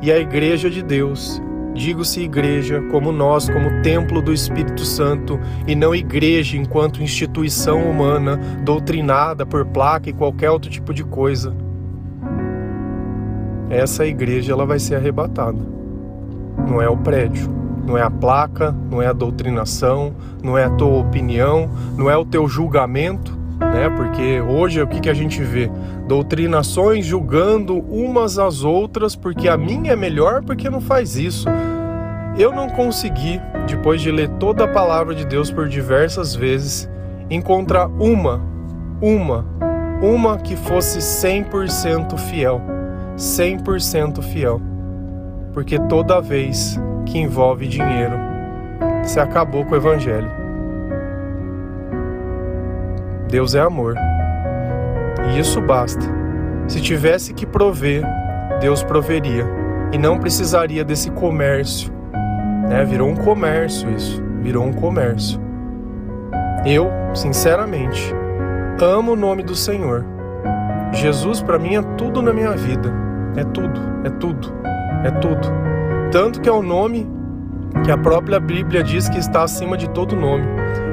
E 0.03 0.11
a 0.11 0.19
igreja 0.19 0.71
de 0.71 0.83
Deus, 0.83 1.43
digo-se 1.75 2.23
igreja 2.23 2.81
como 2.91 3.13
nós, 3.13 3.51
como 3.51 3.83
templo 3.83 4.23
do 4.23 4.33
Espírito 4.33 4.83
Santo, 4.83 5.39
e 5.67 5.75
não 5.75 5.95
igreja 5.95 6.57
enquanto 6.57 7.03
instituição 7.03 7.83
humana 7.83 8.39
doutrinada 8.65 9.45
por 9.45 9.67
placa 9.67 10.09
e 10.09 10.15
qualquer 10.15 10.51
outro 10.51 10.71
tipo 10.71 10.95
de 10.95 11.05
coisa. 11.05 11.55
Essa 13.69 14.07
igreja 14.07 14.53
ela 14.53 14.65
vai 14.65 14.79
ser 14.79 14.97
arrebatada. 14.97 15.61
Não 16.67 16.81
é 16.81 16.89
o 16.89 16.97
prédio, 16.97 17.51
não 17.87 17.97
é 17.97 18.03
a 18.03 18.11
placa, 18.11 18.75
não 18.91 19.03
é 19.03 19.07
a 19.07 19.13
doutrinação, 19.13 20.15
não 20.43 20.57
é 20.57 20.65
a 20.65 20.71
tua 20.71 20.99
opinião, 20.99 21.71
não 21.97 22.11
é 22.11 22.17
o 22.17 22.25
teu 22.25 22.49
julgamento, 22.49 23.39
né? 23.61 23.91
Porque 23.91 24.41
hoje 24.41 24.81
o 24.83 24.87
que, 24.87 25.01
que 25.01 25.11
a 25.11 25.15
gente 25.15 25.43
vê? 25.43 25.71
Doutrinações 26.09 27.05
julgando 27.05 27.79
umas 27.79 28.39
às 28.39 28.65
outras 28.65 29.15
porque 29.15 29.49
a 29.49 29.57
minha 29.57 29.93
é 29.93 29.97
melhor 29.97 30.43
porque 30.43 30.71
não 30.71 30.81
faz 30.81 31.17
isso. 31.17 31.49
Eu 32.39 32.53
não 32.53 32.69
consegui, 32.69 33.41
depois 33.67 34.01
de 34.01 34.11
ler 34.11 34.29
toda 34.31 34.65
a 34.65 34.69
palavra 34.69 35.15
de 35.15 35.27
Deus 35.27 35.51
por 35.51 35.69
diversas 35.69 36.35
vezes, 36.35 36.89
encontrar 37.29 37.87
uma, 37.87 38.41
uma, 39.01 39.45
uma 40.01 40.39
que 40.39 40.57
fosse 40.57 40.99
100% 40.99 42.17
fiel. 42.19 42.61
100% 43.17 44.23
fiel. 44.23 44.61
Porque 45.53 45.79
toda 45.81 46.21
vez 46.21 46.81
que 47.05 47.19
envolve 47.19 47.67
dinheiro, 47.67 48.17
se 49.03 49.19
acabou 49.19 49.65
com 49.65 49.73
o 49.75 49.77
evangelho. 49.77 50.40
Deus 53.31 53.55
é 53.55 53.61
amor. 53.61 53.95
E 55.31 55.39
isso 55.39 55.61
basta. 55.61 56.05
Se 56.67 56.81
tivesse 56.81 57.33
que 57.33 57.47
prover, 57.47 58.03
Deus 58.61 58.83
proveria 58.83 59.47
e 59.93 59.99
não 59.99 60.19
precisaria 60.19 60.85
desse 60.85 61.11
comércio. 61.11 61.93
Né? 62.69 62.85
Virou 62.85 63.09
um 63.09 63.17
comércio 63.17 63.91
isso, 63.91 64.23
virou 64.43 64.65
um 64.65 64.73
comércio. 64.73 65.41
Eu, 66.65 66.91
sinceramente, 67.15 68.15
amo 68.81 69.13
o 69.13 69.17
nome 69.17 69.43
do 69.43 69.55
Senhor. 69.55 70.05
Jesus 70.93 71.41
para 71.41 71.59
mim 71.59 71.77
é 71.77 71.83
tudo 71.97 72.21
na 72.21 72.33
minha 72.33 72.53
vida. 72.57 72.93
É 73.37 73.45
tudo, 73.45 73.81
é 74.05 74.11
tudo, 74.11 74.53
é 75.05 75.11
tudo. 75.13 75.49
Tanto 76.11 76.41
que 76.41 76.49
é 76.49 76.53
o 76.53 76.63
nome 76.63 77.09
que 77.85 77.93
a 77.93 77.97
própria 77.97 78.41
Bíblia 78.41 78.83
diz 78.83 79.09
que 79.09 79.19
está 79.19 79.45
acima 79.45 79.77
de 79.77 79.89
todo 79.91 80.17
nome. 80.17 80.45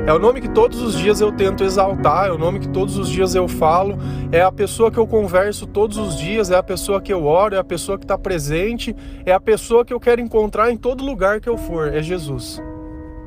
É 0.08 0.14
o 0.14 0.18
nome 0.18 0.40
que 0.40 0.48
todos 0.48 0.82
os 0.82 0.98
dias 0.98 1.20
eu 1.20 1.34
tento 1.34 1.66
exaltar, 1.66 2.28
é 2.28 2.32
o 2.32 2.38
nome 2.38 2.60
que 2.60 2.70
todos 2.70 2.98
os 2.98 3.10
dias 3.10 3.36
eu 3.36 3.46
falo, 3.46 3.98
é 4.31 4.42
a 4.42 4.50
pessoa 4.50 4.90
que 4.90 4.98
eu 4.98 5.05
converso 5.05 5.68
todos 5.68 5.98
os 5.98 6.18
dias, 6.18 6.50
é 6.50 6.55
a 6.55 6.64
pessoa 6.64 7.01
que 7.01 7.12
eu 7.12 7.25
oro, 7.25 7.55
é 7.55 7.58
a 7.58 7.64
pessoa 7.64 7.98
que 7.98 8.05
está 8.05 8.18
presente, 8.18 8.96
é 9.25 9.34
a 9.34 9.40
pessoa 9.40 9.84
que 9.84 9.94
eu 9.94 10.00
quero 10.00 10.22
encontrar 10.22 10.72
em 10.72 10.77
todo 10.77 11.03
lugar 11.03 11.42
que 11.42 11.50
eu 11.50 11.58
for. 11.58 11.94
É 11.94 12.01
Jesus. 12.01 12.64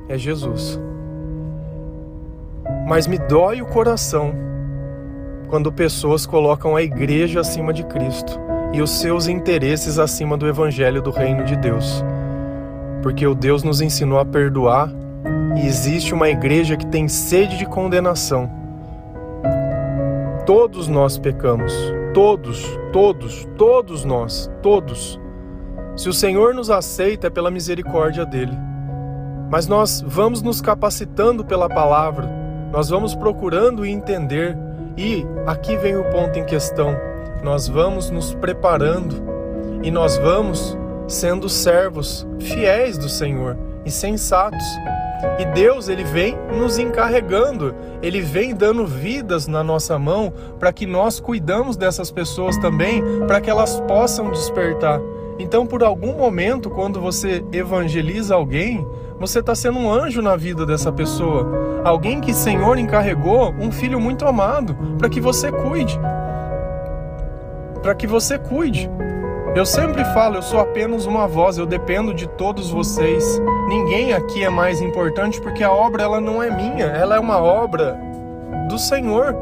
É 0.08 0.16
Jesus. 0.16 0.80
Mas 2.88 3.06
me 3.06 3.18
dói 3.18 3.60
o 3.60 3.66
coração 3.66 4.32
quando 5.50 5.70
pessoas 5.70 6.24
colocam 6.24 6.74
a 6.74 6.82
igreja 6.82 7.40
acima 7.40 7.74
de 7.74 7.84
Cristo 7.84 8.40
e 8.72 8.80
os 8.80 8.88
seus 8.88 9.28
interesses 9.28 9.98
acima 9.98 10.34
do 10.34 10.48
evangelho 10.48 11.02
do 11.02 11.10
reino 11.10 11.44
de 11.44 11.56
Deus. 11.56 12.02
Porque 13.02 13.26
o 13.26 13.34
Deus 13.34 13.62
nos 13.62 13.82
ensinou 13.82 14.18
a 14.18 14.24
perdoar 14.24 14.90
e 15.56 15.66
existe 15.66 16.14
uma 16.14 16.28
igreja 16.28 16.76
que 16.76 16.86
tem 16.86 17.08
sede 17.08 17.58
de 17.58 17.66
condenação. 17.66 18.50
Todos 20.46 20.88
nós 20.88 21.18
pecamos, 21.18 21.72
todos, 22.14 22.64
todos, 22.92 23.48
todos 23.56 24.04
nós, 24.04 24.50
todos. 24.62 25.20
Se 25.96 26.08
o 26.08 26.12
Senhor 26.12 26.54
nos 26.54 26.70
aceita 26.70 27.26
é 27.26 27.30
pela 27.30 27.50
misericórdia 27.50 28.24
dele. 28.24 28.56
Mas 29.50 29.66
nós 29.66 30.00
vamos 30.06 30.42
nos 30.42 30.60
capacitando 30.60 31.44
pela 31.44 31.68
palavra, 31.68 32.30
nós 32.72 32.88
vamos 32.88 33.16
procurando 33.16 33.84
entender, 33.84 34.56
e 34.96 35.26
aqui 35.46 35.76
vem 35.76 35.96
o 35.96 36.04
ponto 36.10 36.38
em 36.38 36.44
questão. 36.44 36.96
Nós 37.42 37.66
vamos 37.66 38.10
nos 38.10 38.32
preparando 38.34 39.16
e 39.82 39.90
nós 39.90 40.16
vamos 40.18 40.76
sendo 41.08 41.48
servos 41.48 42.26
fiéis 42.38 42.96
do 42.96 43.08
Senhor 43.08 43.56
e 43.84 43.90
sensatos 43.90 44.64
e 45.38 45.44
Deus, 45.46 45.88
ele 45.88 46.04
vem 46.04 46.36
nos 46.56 46.78
encarregando, 46.78 47.74
ele 48.02 48.20
vem 48.20 48.54
dando 48.54 48.86
vidas 48.86 49.46
na 49.46 49.62
nossa 49.62 49.98
mão 49.98 50.32
para 50.58 50.72
que 50.72 50.86
nós 50.86 51.20
cuidamos 51.20 51.76
dessas 51.76 52.10
pessoas 52.10 52.56
também, 52.58 53.02
para 53.26 53.40
que 53.40 53.50
elas 53.50 53.80
possam 53.80 54.30
despertar. 54.30 55.00
Então, 55.38 55.66
por 55.66 55.82
algum 55.82 56.16
momento, 56.16 56.68
quando 56.68 57.00
você 57.00 57.42
evangeliza 57.52 58.34
alguém, 58.34 58.86
você 59.18 59.40
está 59.40 59.54
sendo 59.54 59.78
um 59.78 59.90
anjo 59.90 60.20
na 60.20 60.36
vida 60.36 60.66
dessa 60.66 60.92
pessoa. 60.92 61.80
Alguém 61.84 62.20
que 62.20 62.32
o 62.32 62.34
Senhor 62.34 62.78
encarregou, 62.78 63.54
um 63.58 63.72
filho 63.72 63.98
muito 63.98 64.26
amado, 64.26 64.76
para 64.98 65.08
que 65.08 65.20
você 65.20 65.50
cuide. 65.50 65.98
Para 67.82 67.94
que 67.94 68.06
você 68.06 68.38
cuide. 68.38 68.90
Eu 69.54 69.66
sempre 69.66 70.04
falo, 70.14 70.36
eu 70.36 70.42
sou 70.42 70.60
apenas 70.60 71.06
uma 71.06 71.26
voz, 71.26 71.58
eu 71.58 71.66
dependo 71.66 72.14
de 72.14 72.28
todos 72.28 72.70
vocês. 72.70 73.24
Ninguém 73.66 74.12
aqui 74.12 74.44
é 74.44 74.48
mais 74.48 74.80
importante 74.80 75.40
porque 75.40 75.64
a 75.64 75.72
obra 75.72 76.04
ela 76.04 76.20
não 76.20 76.40
é 76.40 76.48
minha, 76.48 76.84
ela 76.84 77.16
é 77.16 77.18
uma 77.18 77.42
obra 77.42 77.98
do 78.68 78.78
Senhor. 78.78 79.34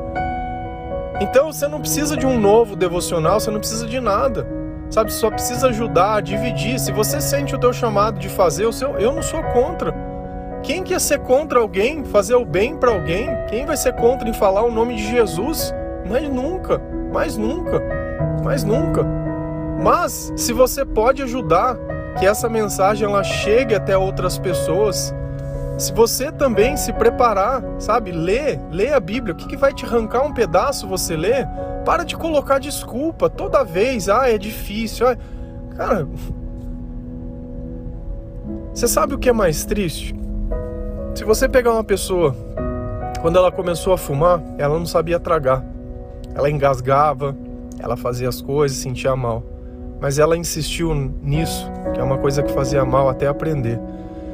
Então 1.20 1.52
você 1.52 1.68
não 1.68 1.80
precisa 1.80 2.16
de 2.16 2.24
um 2.24 2.40
novo 2.40 2.74
devocional, 2.74 3.38
você 3.38 3.50
não 3.50 3.58
precisa 3.58 3.86
de 3.86 4.00
nada. 4.00 4.46
Sabe, 4.88 5.12
só 5.12 5.30
precisa 5.30 5.68
ajudar, 5.68 6.22
dividir. 6.22 6.80
Se 6.80 6.90
você 6.90 7.20
sente 7.20 7.54
o 7.54 7.58
teu 7.58 7.74
chamado 7.74 8.18
de 8.18 8.30
fazer 8.30 8.64
o 8.64 8.72
seu, 8.72 8.96
eu 8.98 9.12
não 9.12 9.20
sou 9.20 9.42
contra. 9.42 9.94
Quem 10.62 10.82
quer 10.82 11.02
ser 11.02 11.18
contra 11.18 11.60
alguém, 11.60 12.02
fazer 12.04 12.34
o 12.34 12.46
bem 12.46 12.74
para 12.74 12.92
alguém? 12.92 13.28
Quem 13.48 13.66
vai 13.66 13.76
ser 13.76 13.92
contra 13.92 14.26
em 14.26 14.32
falar 14.32 14.62
o 14.62 14.72
nome 14.72 14.96
de 14.96 15.10
Jesus? 15.10 15.74
Mas 16.08 16.26
nunca, 16.30 16.80
mais 17.12 17.36
nunca, 17.36 17.82
mais 18.42 18.64
nunca. 18.64 19.17
Mas 19.82 20.32
se 20.36 20.52
você 20.52 20.84
pode 20.84 21.22
ajudar 21.22 21.78
que 22.18 22.26
essa 22.26 22.48
mensagem 22.48 23.08
ela 23.08 23.22
chegue 23.22 23.74
até 23.74 23.96
outras 23.96 24.36
pessoas, 24.36 25.14
se 25.78 25.92
você 25.92 26.32
também 26.32 26.76
se 26.76 26.92
preparar, 26.92 27.62
sabe, 27.78 28.10
ler, 28.10 28.60
ler 28.72 28.92
a 28.92 28.98
Bíblia, 28.98 29.32
o 29.32 29.36
que, 29.36 29.46
que 29.46 29.56
vai 29.56 29.72
te 29.72 29.86
arrancar 29.86 30.24
um 30.24 30.34
pedaço 30.34 30.88
você 30.88 31.16
ler? 31.16 31.46
Para 31.84 32.02
de 32.02 32.16
colocar 32.16 32.58
desculpa 32.58 33.30
toda 33.30 33.62
vez, 33.62 34.08
ah, 34.08 34.28
é 34.28 34.36
difícil. 34.36 35.06
Ah. 35.06 35.16
Cara, 35.76 36.08
você 38.74 38.88
sabe 38.88 39.14
o 39.14 39.18
que 39.18 39.28
é 39.28 39.32
mais 39.32 39.64
triste? 39.64 40.14
Se 41.14 41.22
você 41.24 41.48
pegar 41.48 41.72
uma 41.72 41.84
pessoa, 41.84 42.34
quando 43.22 43.36
ela 43.36 43.52
começou 43.52 43.92
a 43.92 43.98
fumar, 43.98 44.42
ela 44.58 44.76
não 44.76 44.86
sabia 44.86 45.20
tragar. 45.20 45.64
Ela 46.34 46.50
engasgava, 46.50 47.36
ela 47.78 47.96
fazia 47.96 48.28
as 48.28 48.40
coisas, 48.40 48.78
sentia 48.78 49.14
mal 49.14 49.57
mas 50.00 50.18
ela 50.18 50.36
insistiu 50.36 50.94
nisso, 50.94 51.70
que 51.92 52.00
é 52.00 52.02
uma 52.02 52.18
coisa 52.18 52.42
que 52.42 52.52
fazia 52.52 52.84
mal 52.84 53.08
até 53.08 53.26
aprender. 53.26 53.80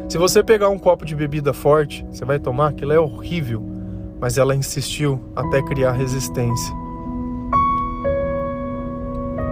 Se 0.09 0.19
você 0.19 0.43
pegar 0.43 0.69
um 0.69 0.79
copo 0.79 1.05
de 1.05 1.17
bebida 1.17 1.53
forte, 1.53 2.05
você 2.11 2.25
vai 2.25 2.39
tomar, 2.39 2.69
aquilo 2.69 2.93
é 2.93 2.99
horrível, 2.99 3.63
mas 4.21 4.37
ela 4.37 4.55
insistiu 4.55 5.21
até 5.35 5.63
criar 5.63 5.93
resistência. 5.93 6.75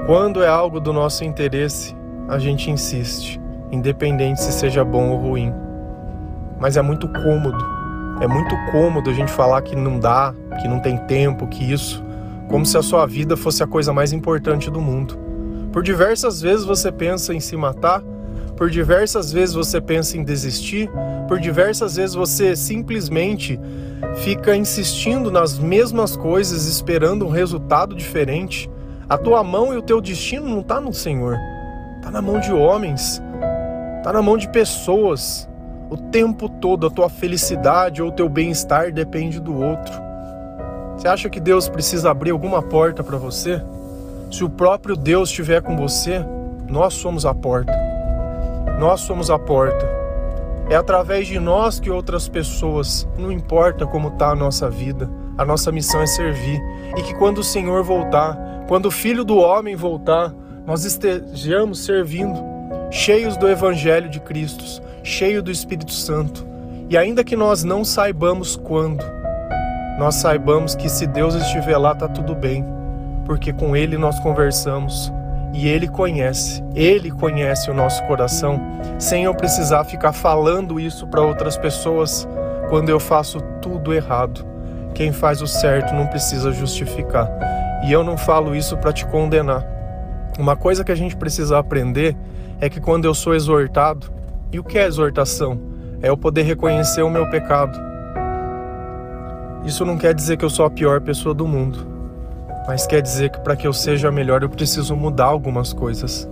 Quando 0.06 0.42
é 0.42 0.48
algo 0.48 0.78
do 0.78 0.92
nosso 0.92 1.24
interesse, 1.24 1.96
a 2.28 2.38
gente 2.38 2.70
insiste, 2.70 3.40
independente 3.70 4.42
se 4.42 4.52
seja 4.52 4.84
bom 4.84 5.10
ou 5.10 5.18
ruim. 5.18 5.52
Mas 6.60 6.76
é 6.76 6.82
muito 6.82 7.08
cômodo, 7.08 7.64
é 8.20 8.28
muito 8.28 8.54
cômodo 8.70 9.10
a 9.10 9.12
gente 9.12 9.32
falar 9.32 9.62
que 9.62 9.74
não 9.74 9.98
dá, 9.98 10.34
que 10.60 10.68
não 10.68 10.80
tem 10.80 10.96
tempo, 11.06 11.46
que 11.46 11.72
isso, 11.72 12.04
como 12.48 12.66
se 12.66 12.76
a 12.76 12.82
sua 12.82 13.06
vida 13.06 13.36
fosse 13.36 13.62
a 13.62 13.66
coisa 13.66 13.92
mais 13.92 14.12
importante 14.12 14.70
do 14.70 14.80
mundo. 14.80 15.21
Por 15.72 15.82
diversas 15.82 16.40
vezes 16.40 16.66
você 16.66 16.92
pensa 16.92 17.32
em 17.32 17.40
se 17.40 17.56
matar, 17.56 18.02
por 18.56 18.68
diversas 18.68 19.32
vezes 19.32 19.54
você 19.54 19.80
pensa 19.80 20.18
em 20.18 20.22
desistir, 20.22 20.90
por 21.26 21.40
diversas 21.40 21.96
vezes 21.96 22.14
você 22.14 22.54
simplesmente 22.54 23.58
fica 24.16 24.54
insistindo 24.54 25.30
nas 25.30 25.58
mesmas 25.58 26.14
coisas, 26.14 26.66
esperando 26.66 27.26
um 27.26 27.30
resultado 27.30 27.94
diferente. 27.94 28.70
A 29.08 29.16
tua 29.16 29.42
mão 29.42 29.72
e 29.72 29.76
o 29.78 29.82
teu 29.82 30.00
destino 30.00 30.46
não 30.46 30.60
está 30.60 30.78
no 30.78 30.92
Senhor, 30.92 31.38
está 31.96 32.10
na 32.10 32.20
mão 32.20 32.38
de 32.38 32.52
homens, 32.52 33.22
está 33.96 34.12
na 34.12 34.20
mão 34.20 34.36
de 34.36 34.48
pessoas. 34.50 35.48
O 35.88 35.96
tempo 35.96 36.48
todo 36.48 36.86
a 36.86 36.90
tua 36.90 37.08
felicidade 37.08 38.02
ou 38.02 38.08
o 38.08 38.12
teu 38.12 38.28
bem-estar 38.28 38.92
depende 38.92 39.40
do 39.40 39.58
outro. 39.58 39.92
Você 40.96 41.08
acha 41.08 41.30
que 41.30 41.40
Deus 41.40 41.68
precisa 41.68 42.10
abrir 42.10 42.30
alguma 42.30 42.62
porta 42.62 43.02
para 43.02 43.16
você? 43.16 43.62
Se 44.32 44.42
o 44.42 44.48
próprio 44.48 44.96
Deus 44.96 45.28
estiver 45.28 45.60
com 45.60 45.76
você, 45.76 46.24
nós 46.66 46.94
somos 46.94 47.26
a 47.26 47.34
porta. 47.34 47.70
Nós 48.80 49.02
somos 49.02 49.30
a 49.30 49.38
porta. 49.38 49.86
É 50.70 50.74
através 50.74 51.26
de 51.26 51.38
nós 51.38 51.78
que 51.78 51.90
outras 51.90 52.30
pessoas, 52.30 53.06
não 53.18 53.30
importa 53.30 53.86
como 53.86 54.08
está 54.08 54.30
a 54.30 54.34
nossa 54.34 54.70
vida, 54.70 55.08
a 55.36 55.44
nossa 55.44 55.70
missão 55.70 56.00
é 56.00 56.06
servir. 56.06 56.58
E 56.96 57.02
que 57.02 57.14
quando 57.16 57.38
o 57.38 57.44
Senhor 57.44 57.84
voltar, 57.84 58.64
quando 58.68 58.86
o 58.86 58.90
Filho 58.90 59.22
do 59.22 59.36
Homem 59.36 59.76
voltar, 59.76 60.32
nós 60.66 60.86
estejamos 60.86 61.84
servindo, 61.84 62.42
cheios 62.90 63.36
do 63.36 63.46
Evangelho 63.46 64.08
de 64.08 64.18
Cristo, 64.18 64.64
cheio 65.02 65.42
do 65.42 65.50
Espírito 65.50 65.92
Santo. 65.92 66.46
E 66.88 66.96
ainda 66.96 67.22
que 67.22 67.36
nós 67.36 67.64
não 67.64 67.84
saibamos 67.84 68.56
quando, 68.56 69.04
nós 69.98 70.14
saibamos 70.14 70.74
que 70.74 70.88
se 70.88 71.06
Deus 71.06 71.34
estiver 71.34 71.76
lá, 71.76 71.92
está 71.92 72.08
tudo 72.08 72.34
bem 72.34 72.64
porque 73.24 73.52
com 73.52 73.76
Ele 73.76 73.96
nós 73.96 74.18
conversamos 74.20 75.12
e 75.52 75.68
Ele 75.68 75.86
conhece, 75.86 76.64
Ele 76.74 77.10
conhece 77.10 77.70
o 77.70 77.74
nosso 77.74 78.02
coração, 78.06 78.60
sem 78.98 79.24
eu 79.24 79.34
precisar 79.34 79.84
ficar 79.84 80.12
falando 80.12 80.80
isso 80.80 81.06
para 81.06 81.20
outras 81.20 81.56
pessoas 81.56 82.26
quando 82.68 82.88
eu 82.88 82.98
faço 82.98 83.40
tudo 83.60 83.92
errado. 83.92 84.46
Quem 84.94 85.12
faz 85.12 85.42
o 85.42 85.46
certo 85.46 85.94
não 85.94 86.06
precisa 86.06 86.52
justificar. 86.52 87.30
E 87.84 87.92
eu 87.92 88.02
não 88.04 88.16
falo 88.16 88.54
isso 88.54 88.76
para 88.76 88.92
te 88.92 89.04
condenar. 89.06 89.66
Uma 90.38 90.56
coisa 90.56 90.84
que 90.84 90.92
a 90.92 90.94
gente 90.94 91.16
precisa 91.16 91.58
aprender 91.58 92.16
é 92.60 92.68
que 92.68 92.80
quando 92.80 93.04
eu 93.04 93.14
sou 93.14 93.34
exortado, 93.34 94.10
e 94.50 94.58
o 94.58 94.64
que 94.64 94.78
é 94.78 94.86
exortação? 94.86 95.58
É 96.00 96.08
eu 96.08 96.16
poder 96.16 96.42
reconhecer 96.42 97.02
o 97.02 97.10
meu 97.10 97.28
pecado. 97.30 97.78
Isso 99.64 99.84
não 99.84 99.96
quer 99.96 100.14
dizer 100.14 100.36
que 100.36 100.44
eu 100.44 100.50
sou 100.50 100.64
a 100.64 100.70
pior 100.70 101.00
pessoa 101.00 101.34
do 101.34 101.46
mundo 101.46 101.91
mas 102.66 102.86
quer 102.86 103.00
dizer 103.00 103.30
que 103.30 103.40
para 103.40 103.56
que 103.56 103.66
eu 103.66 103.72
seja 103.72 104.10
melhor 104.10 104.42
eu 104.42 104.48
preciso 104.48 104.96
mudar 104.96 105.26
algumas 105.26 105.72
coisas. 105.72 106.28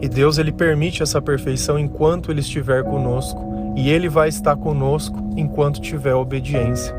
E 0.00 0.08
Deus 0.08 0.38
ele 0.38 0.52
permite 0.52 1.02
essa 1.02 1.20
perfeição 1.20 1.78
enquanto 1.78 2.30
ele 2.30 2.40
estiver 2.40 2.82
conosco, 2.82 3.50
e 3.76 3.90
ele 3.90 4.08
vai 4.08 4.28
estar 4.28 4.56
conosco 4.56 5.16
enquanto 5.36 5.80
tiver 5.80 6.14
obediência. 6.14 6.94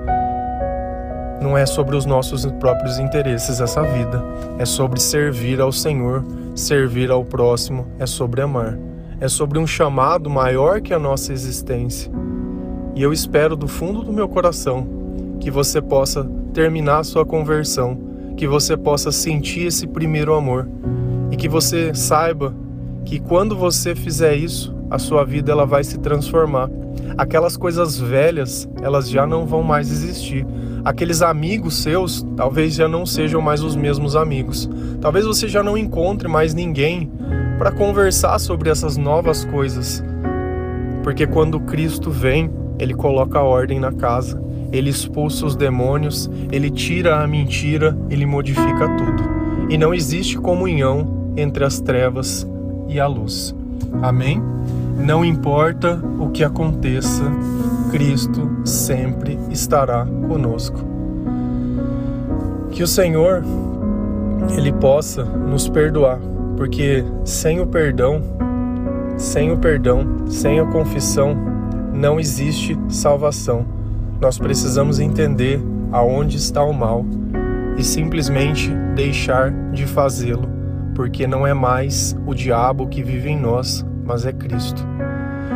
Não 1.42 1.58
é 1.58 1.66
sobre 1.66 1.96
os 1.96 2.06
nossos 2.06 2.46
próprios 2.46 3.00
interesses 3.00 3.60
essa 3.60 3.82
vida, 3.82 4.24
é 4.60 4.66
sobre 4.66 5.00
servir 5.00 5.60
ao 5.60 5.72
Senhor, 5.72 6.24
servir 6.56 7.10
ao 7.10 7.26
próximo, 7.26 7.88
é 7.98 8.06
sobre 8.06 8.42
amar. 8.42 8.78
É 9.20 9.28
sobre 9.28 9.60
um 9.60 9.68
chamado 9.68 10.30
maior 10.30 10.82
que 10.82 10.94
a 10.94 11.00
nossa 11.00 11.32
existência. 11.32 12.12
E 12.96 13.04
eu 13.04 13.14
espero 13.14 13.56
do 13.56 13.68
fundo 13.68 14.02
do 14.04 14.12
meu 14.12 14.28
coração 14.28 14.88
que 15.40 15.52
você 15.52 15.82
possa 15.82 16.28
terminar 16.54 17.00
a 17.00 17.04
sua 17.04 17.26
conversão 17.26 18.11
que 18.36 18.48
você 18.48 18.76
possa 18.76 19.12
sentir 19.12 19.68
esse 19.68 19.88
primeiro 19.88 20.34
amor 20.34 20.68
e 21.32 21.38
que 21.38 21.48
você 21.48 21.94
saiba 21.94 22.54
que 23.06 23.20
quando 23.20 23.56
você 23.56 23.96
fizer 23.96 24.36
isso, 24.36 24.76
a 24.90 25.00
sua 25.00 25.24
vida 25.24 25.52
ela 25.52 25.66
vai 25.66 25.84
se 25.84 25.98
transformar. 26.00 26.70
Aquelas 27.18 27.56
coisas 27.56 27.98
velhas, 27.98 28.68
elas 28.82 29.10
já 29.10 29.26
não 29.26 29.46
vão 29.46 29.64
mais 29.64 29.90
existir. 29.92 30.46
Aqueles 30.84 31.22
amigos 31.22 31.76
seus, 31.76 32.26
talvez 32.36 32.74
já 32.74 32.88
não 32.88 33.06
sejam 33.06 33.42
mais 33.42 33.64
os 33.64 33.76
mesmos 33.76 34.16
amigos. 34.16 34.70
Talvez 35.00 35.26
você 35.26 35.48
já 35.48 35.64
não 35.64 35.78
encontre 35.78 36.28
mais 36.28 36.54
ninguém 36.54 37.12
para 37.58 37.72
conversar 37.72 38.40
sobre 38.40 38.70
essas 38.70 38.98
novas 38.98 39.46
coisas. 39.46 40.04
Porque 41.04 41.26
quando 41.26 41.60
Cristo 41.60 42.12
vem, 42.12 42.52
ele 42.80 42.94
coloca 42.94 43.40
ordem 43.40 43.80
na 43.80 43.92
casa 43.92 44.42
ele 44.72 44.90
expulsa 44.90 45.46
os 45.46 45.56
demônios, 45.56 46.30
ele 46.52 46.70
tira 46.70 47.22
a 47.22 47.28
mentira, 47.28 47.98
ele 48.10 48.26
modifica 48.26 48.88
tudo. 48.98 49.24
E 49.70 49.78
não 49.78 49.94
existe 49.94 50.38
comunhão 50.38 51.34
entre 51.36 51.64
as 51.64 51.80
trevas 51.80 52.48
e 52.88 53.00
a 53.00 53.08
luz. 53.08 53.56
Amém? 54.02 54.42
Não 54.98 55.26
importa 55.26 56.02
o 56.20 56.30
que 56.30 56.44
aconteça, 56.44 57.24
Cristo 57.92 58.50
sempre 58.64 59.38
estará 59.50 60.06
conosco. 60.28 60.80
Que 62.72 62.84
o 62.84 62.88
Senhor 62.88 63.44
ele 64.56 64.72
possa 64.72 65.24
nos 65.24 65.68
perdoar, 65.68 66.20
porque 66.56 67.04
sem 67.26 67.60
o 67.60 67.68
perdão, 67.68 68.22
sem 69.18 69.52
o 69.52 69.58
perdão, 69.58 70.06
sem 70.28 70.60
a 70.60 70.66
confissão, 70.66 71.36
não 71.94 72.20
existe 72.20 72.78
salvação 72.88 73.81
nós 74.22 74.38
precisamos 74.38 75.00
entender 75.00 75.60
aonde 75.92 76.38
está 76.38 76.64
o 76.64 76.72
mal 76.72 77.04
e 77.76 77.84
simplesmente 77.84 78.70
deixar 78.96 79.52
de 79.72 79.88
fazê-lo, 79.88 80.48
porque 80.94 81.26
não 81.26 81.46
é 81.46 81.56
mais 81.56 82.16
o 82.28 82.36
diabo 82.36 82.88
que 82.88 83.02
vive 83.02 83.30
em 83.30 83.40
nós, 83.40 83.84
mas 84.06 84.24
é 84.24 84.32
Cristo. 84.32 84.86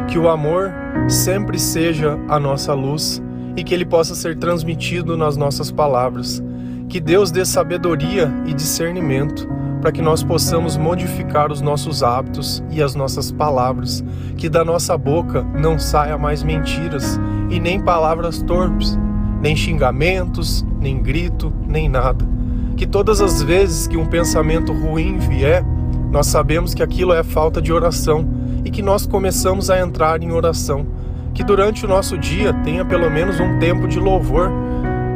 Que 0.08 0.17
o 0.17 0.28
amor 0.28 0.73
sempre 1.08 1.60
seja 1.60 2.17
a 2.28 2.39
nossa 2.39 2.73
luz 2.73 3.21
e 3.56 3.63
que 3.63 3.73
ele 3.73 3.86
possa 3.86 4.15
ser 4.15 4.36
transmitido 4.38 5.15
nas 5.15 5.38
nossas 5.38 5.71
palavras. 5.71 6.43
Que 6.89 6.99
Deus 6.99 7.30
dê 7.30 7.45
sabedoria 7.45 8.34
e 8.47 8.54
discernimento 8.54 9.47
para 9.86 9.91
que 9.91 10.02
nós 10.02 10.24
possamos 10.24 10.78
modificar 10.78 11.52
os 11.52 11.62
nossos 11.62 12.02
hábitos 12.02 12.63
e 12.71 12.82
as 12.82 12.95
nossas 12.95 13.32
palavras, 13.32 14.04
que 14.36 14.50
da 14.50 14.65
nossa 14.65 14.98
boca 14.98 15.43
não 15.43 15.78
saia 15.78 16.17
mais 16.17 16.41
mentiras 16.41 17.19
e 17.52 17.60
nem 17.60 17.80
palavras 17.80 18.41
torpes, 18.41 18.98
nem 19.39 19.56
xingamentos, 19.56 20.65
nem 20.82 21.00
grito, 21.00 21.54
nem 21.67 21.88
nada. 21.88 22.28
Que 22.76 22.88
todas 22.88 23.21
as 23.21 23.43
vezes 23.43 23.86
que 23.86 23.95
um 23.95 24.08
pensamento 24.08 24.74
ruim 24.74 25.19
vier, 25.19 25.63
nós 26.12 26.26
sabemos 26.26 26.74
que 26.74 26.82
aquilo 26.82 27.13
é 27.13 27.21
falta 27.24 27.62
de 27.62 27.71
oração 27.71 28.28
e 28.65 28.71
que 28.71 28.82
nós 28.82 29.06
começamos 29.06 29.69
a 29.69 29.80
entrar 29.80 30.24
em 30.24 30.32
oração. 30.32 30.88
Que 31.32 31.43
durante 31.43 31.86
o 31.86 31.88
nosso 31.88 32.17
dia 32.17 32.52
tenha 32.63 32.84
pelo 32.84 33.08
menos 33.12 33.39
um 33.39 33.60
tempo 33.60 33.88
de 33.88 34.00
louvor. 34.00 34.50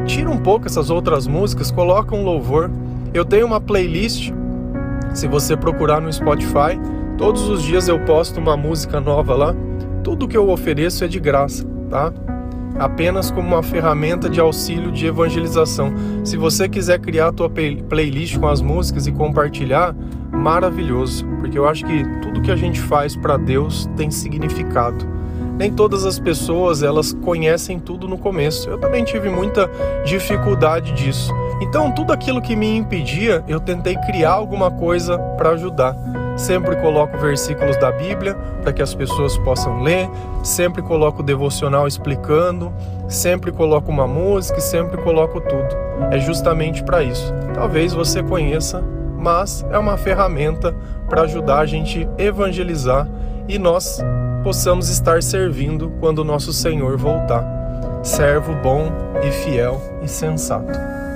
Tira 0.05 0.29
um 0.29 0.37
pouco 0.37 0.67
essas 0.67 0.91
outras 0.91 1.25
músicas, 1.25 1.71
coloca 1.71 2.15
um 2.15 2.23
louvor. 2.23 2.69
Eu 3.11 3.25
tenho 3.25 3.47
uma 3.47 3.59
playlist 3.59 4.31
se 5.13 5.27
você 5.27 5.55
procurar 5.57 6.01
no 6.01 6.11
Spotify, 6.11 6.79
todos 7.17 7.47
os 7.49 7.63
dias 7.63 7.87
eu 7.87 7.99
posto 7.99 8.39
uma 8.39 8.55
música 8.55 8.99
nova 8.99 9.35
lá. 9.35 9.55
Tudo 10.03 10.27
que 10.27 10.37
eu 10.37 10.49
ofereço 10.49 11.03
é 11.03 11.07
de 11.07 11.19
graça, 11.19 11.65
tá? 11.89 12.13
Apenas 12.77 13.29
como 13.29 13.47
uma 13.47 13.63
ferramenta 13.63 14.29
de 14.29 14.39
auxílio 14.39 14.91
de 14.91 15.05
evangelização. 15.07 15.91
Se 16.23 16.37
você 16.37 16.69
quiser 16.69 16.99
criar 16.99 17.27
a 17.27 17.31
tua 17.31 17.49
playlist 17.49 18.37
com 18.37 18.47
as 18.47 18.61
músicas 18.61 19.07
e 19.07 19.11
compartilhar, 19.11 19.93
maravilhoso, 20.31 21.25
porque 21.39 21.59
eu 21.59 21.67
acho 21.67 21.85
que 21.85 22.03
tudo 22.21 22.41
que 22.41 22.51
a 22.51 22.55
gente 22.55 22.79
faz 22.79 23.15
para 23.15 23.35
Deus 23.35 23.89
tem 23.97 24.09
significado. 24.09 25.05
Nem 25.57 25.73
todas 25.73 26.05
as 26.05 26.17
pessoas 26.17 26.81
elas 26.81 27.11
conhecem 27.11 27.79
tudo 27.79 28.07
no 28.07 28.17
começo. 28.17 28.69
Eu 28.69 28.77
também 28.77 29.03
tive 29.03 29.29
muita 29.29 29.69
dificuldade 30.05 30.93
disso. 30.93 31.33
Então, 31.61 31.91
tudo 31.91 32.13
aquilo 32.13 32.41
que 32.41 32.55
me 32.55 32.77
impedia, 32.77 33.43
eu 33.47 33.59
tentei 33.59 33.95
criar 33.97 34.31
alguma 34.31 34.71
coisa 34.71 35.17
para 35.37 35.51
ajudar. 35.51 35.95
Sempre 36.37 36.77
coloco 36.77 37.17
versículos 37.17 37.75
da 37.77 37.91
Bíblia 37.91 38.33
para 38.61 38.71
que 38.71 38.81
as 38.81 38.95
pessoas 38.95 39.37
possam 39.39 39.81
ler, 39.81 40.09
sempre 40.41 40.81
coloco 40.81 41.21
devocional 41.21 41.85
explicando, 41.85 42.71
sempre 43.09 43.51
coloco 43.51 43.91
uma 43.91 44.07
música 44.07 44.61
sempre 44.61 45.01
coloco 45.01 45.41
tudo. 45.41 45.75
É 46.11 46.19
justamente 46.19 46.81
para 46.83 47.03
isso. 47.03 47.33
Talvez 47.53 47.93
você 47.93 48.23
conheça, 48.23 48.81
mas 49.17 49.65
é 49.69 49.77
uma 49.77 49.97
ferramenta 49.97 50.73
para 51.09 51.23
ajudar 51.23 51.59
a 51.59 51.65
gente 51.65 52.07
evangelizar 52.17 53.07
e 53.47 53.59
nós 53.59 53.99
possamos 54.43 54.89
estar 54.89 55.21
servindo 55.21 55.91
quando 55.99 56.19
o 56.19 56.23
nosso 56.23 56.53
Senhor 56.53 56.97
voltar. 56.97 57.43
Servo 58.01 58.53
bom 58.63 58.89
e 59.21 59.31
fiel 59.31 59.81
e 60.01 60.07
sensato. 60.07 60.98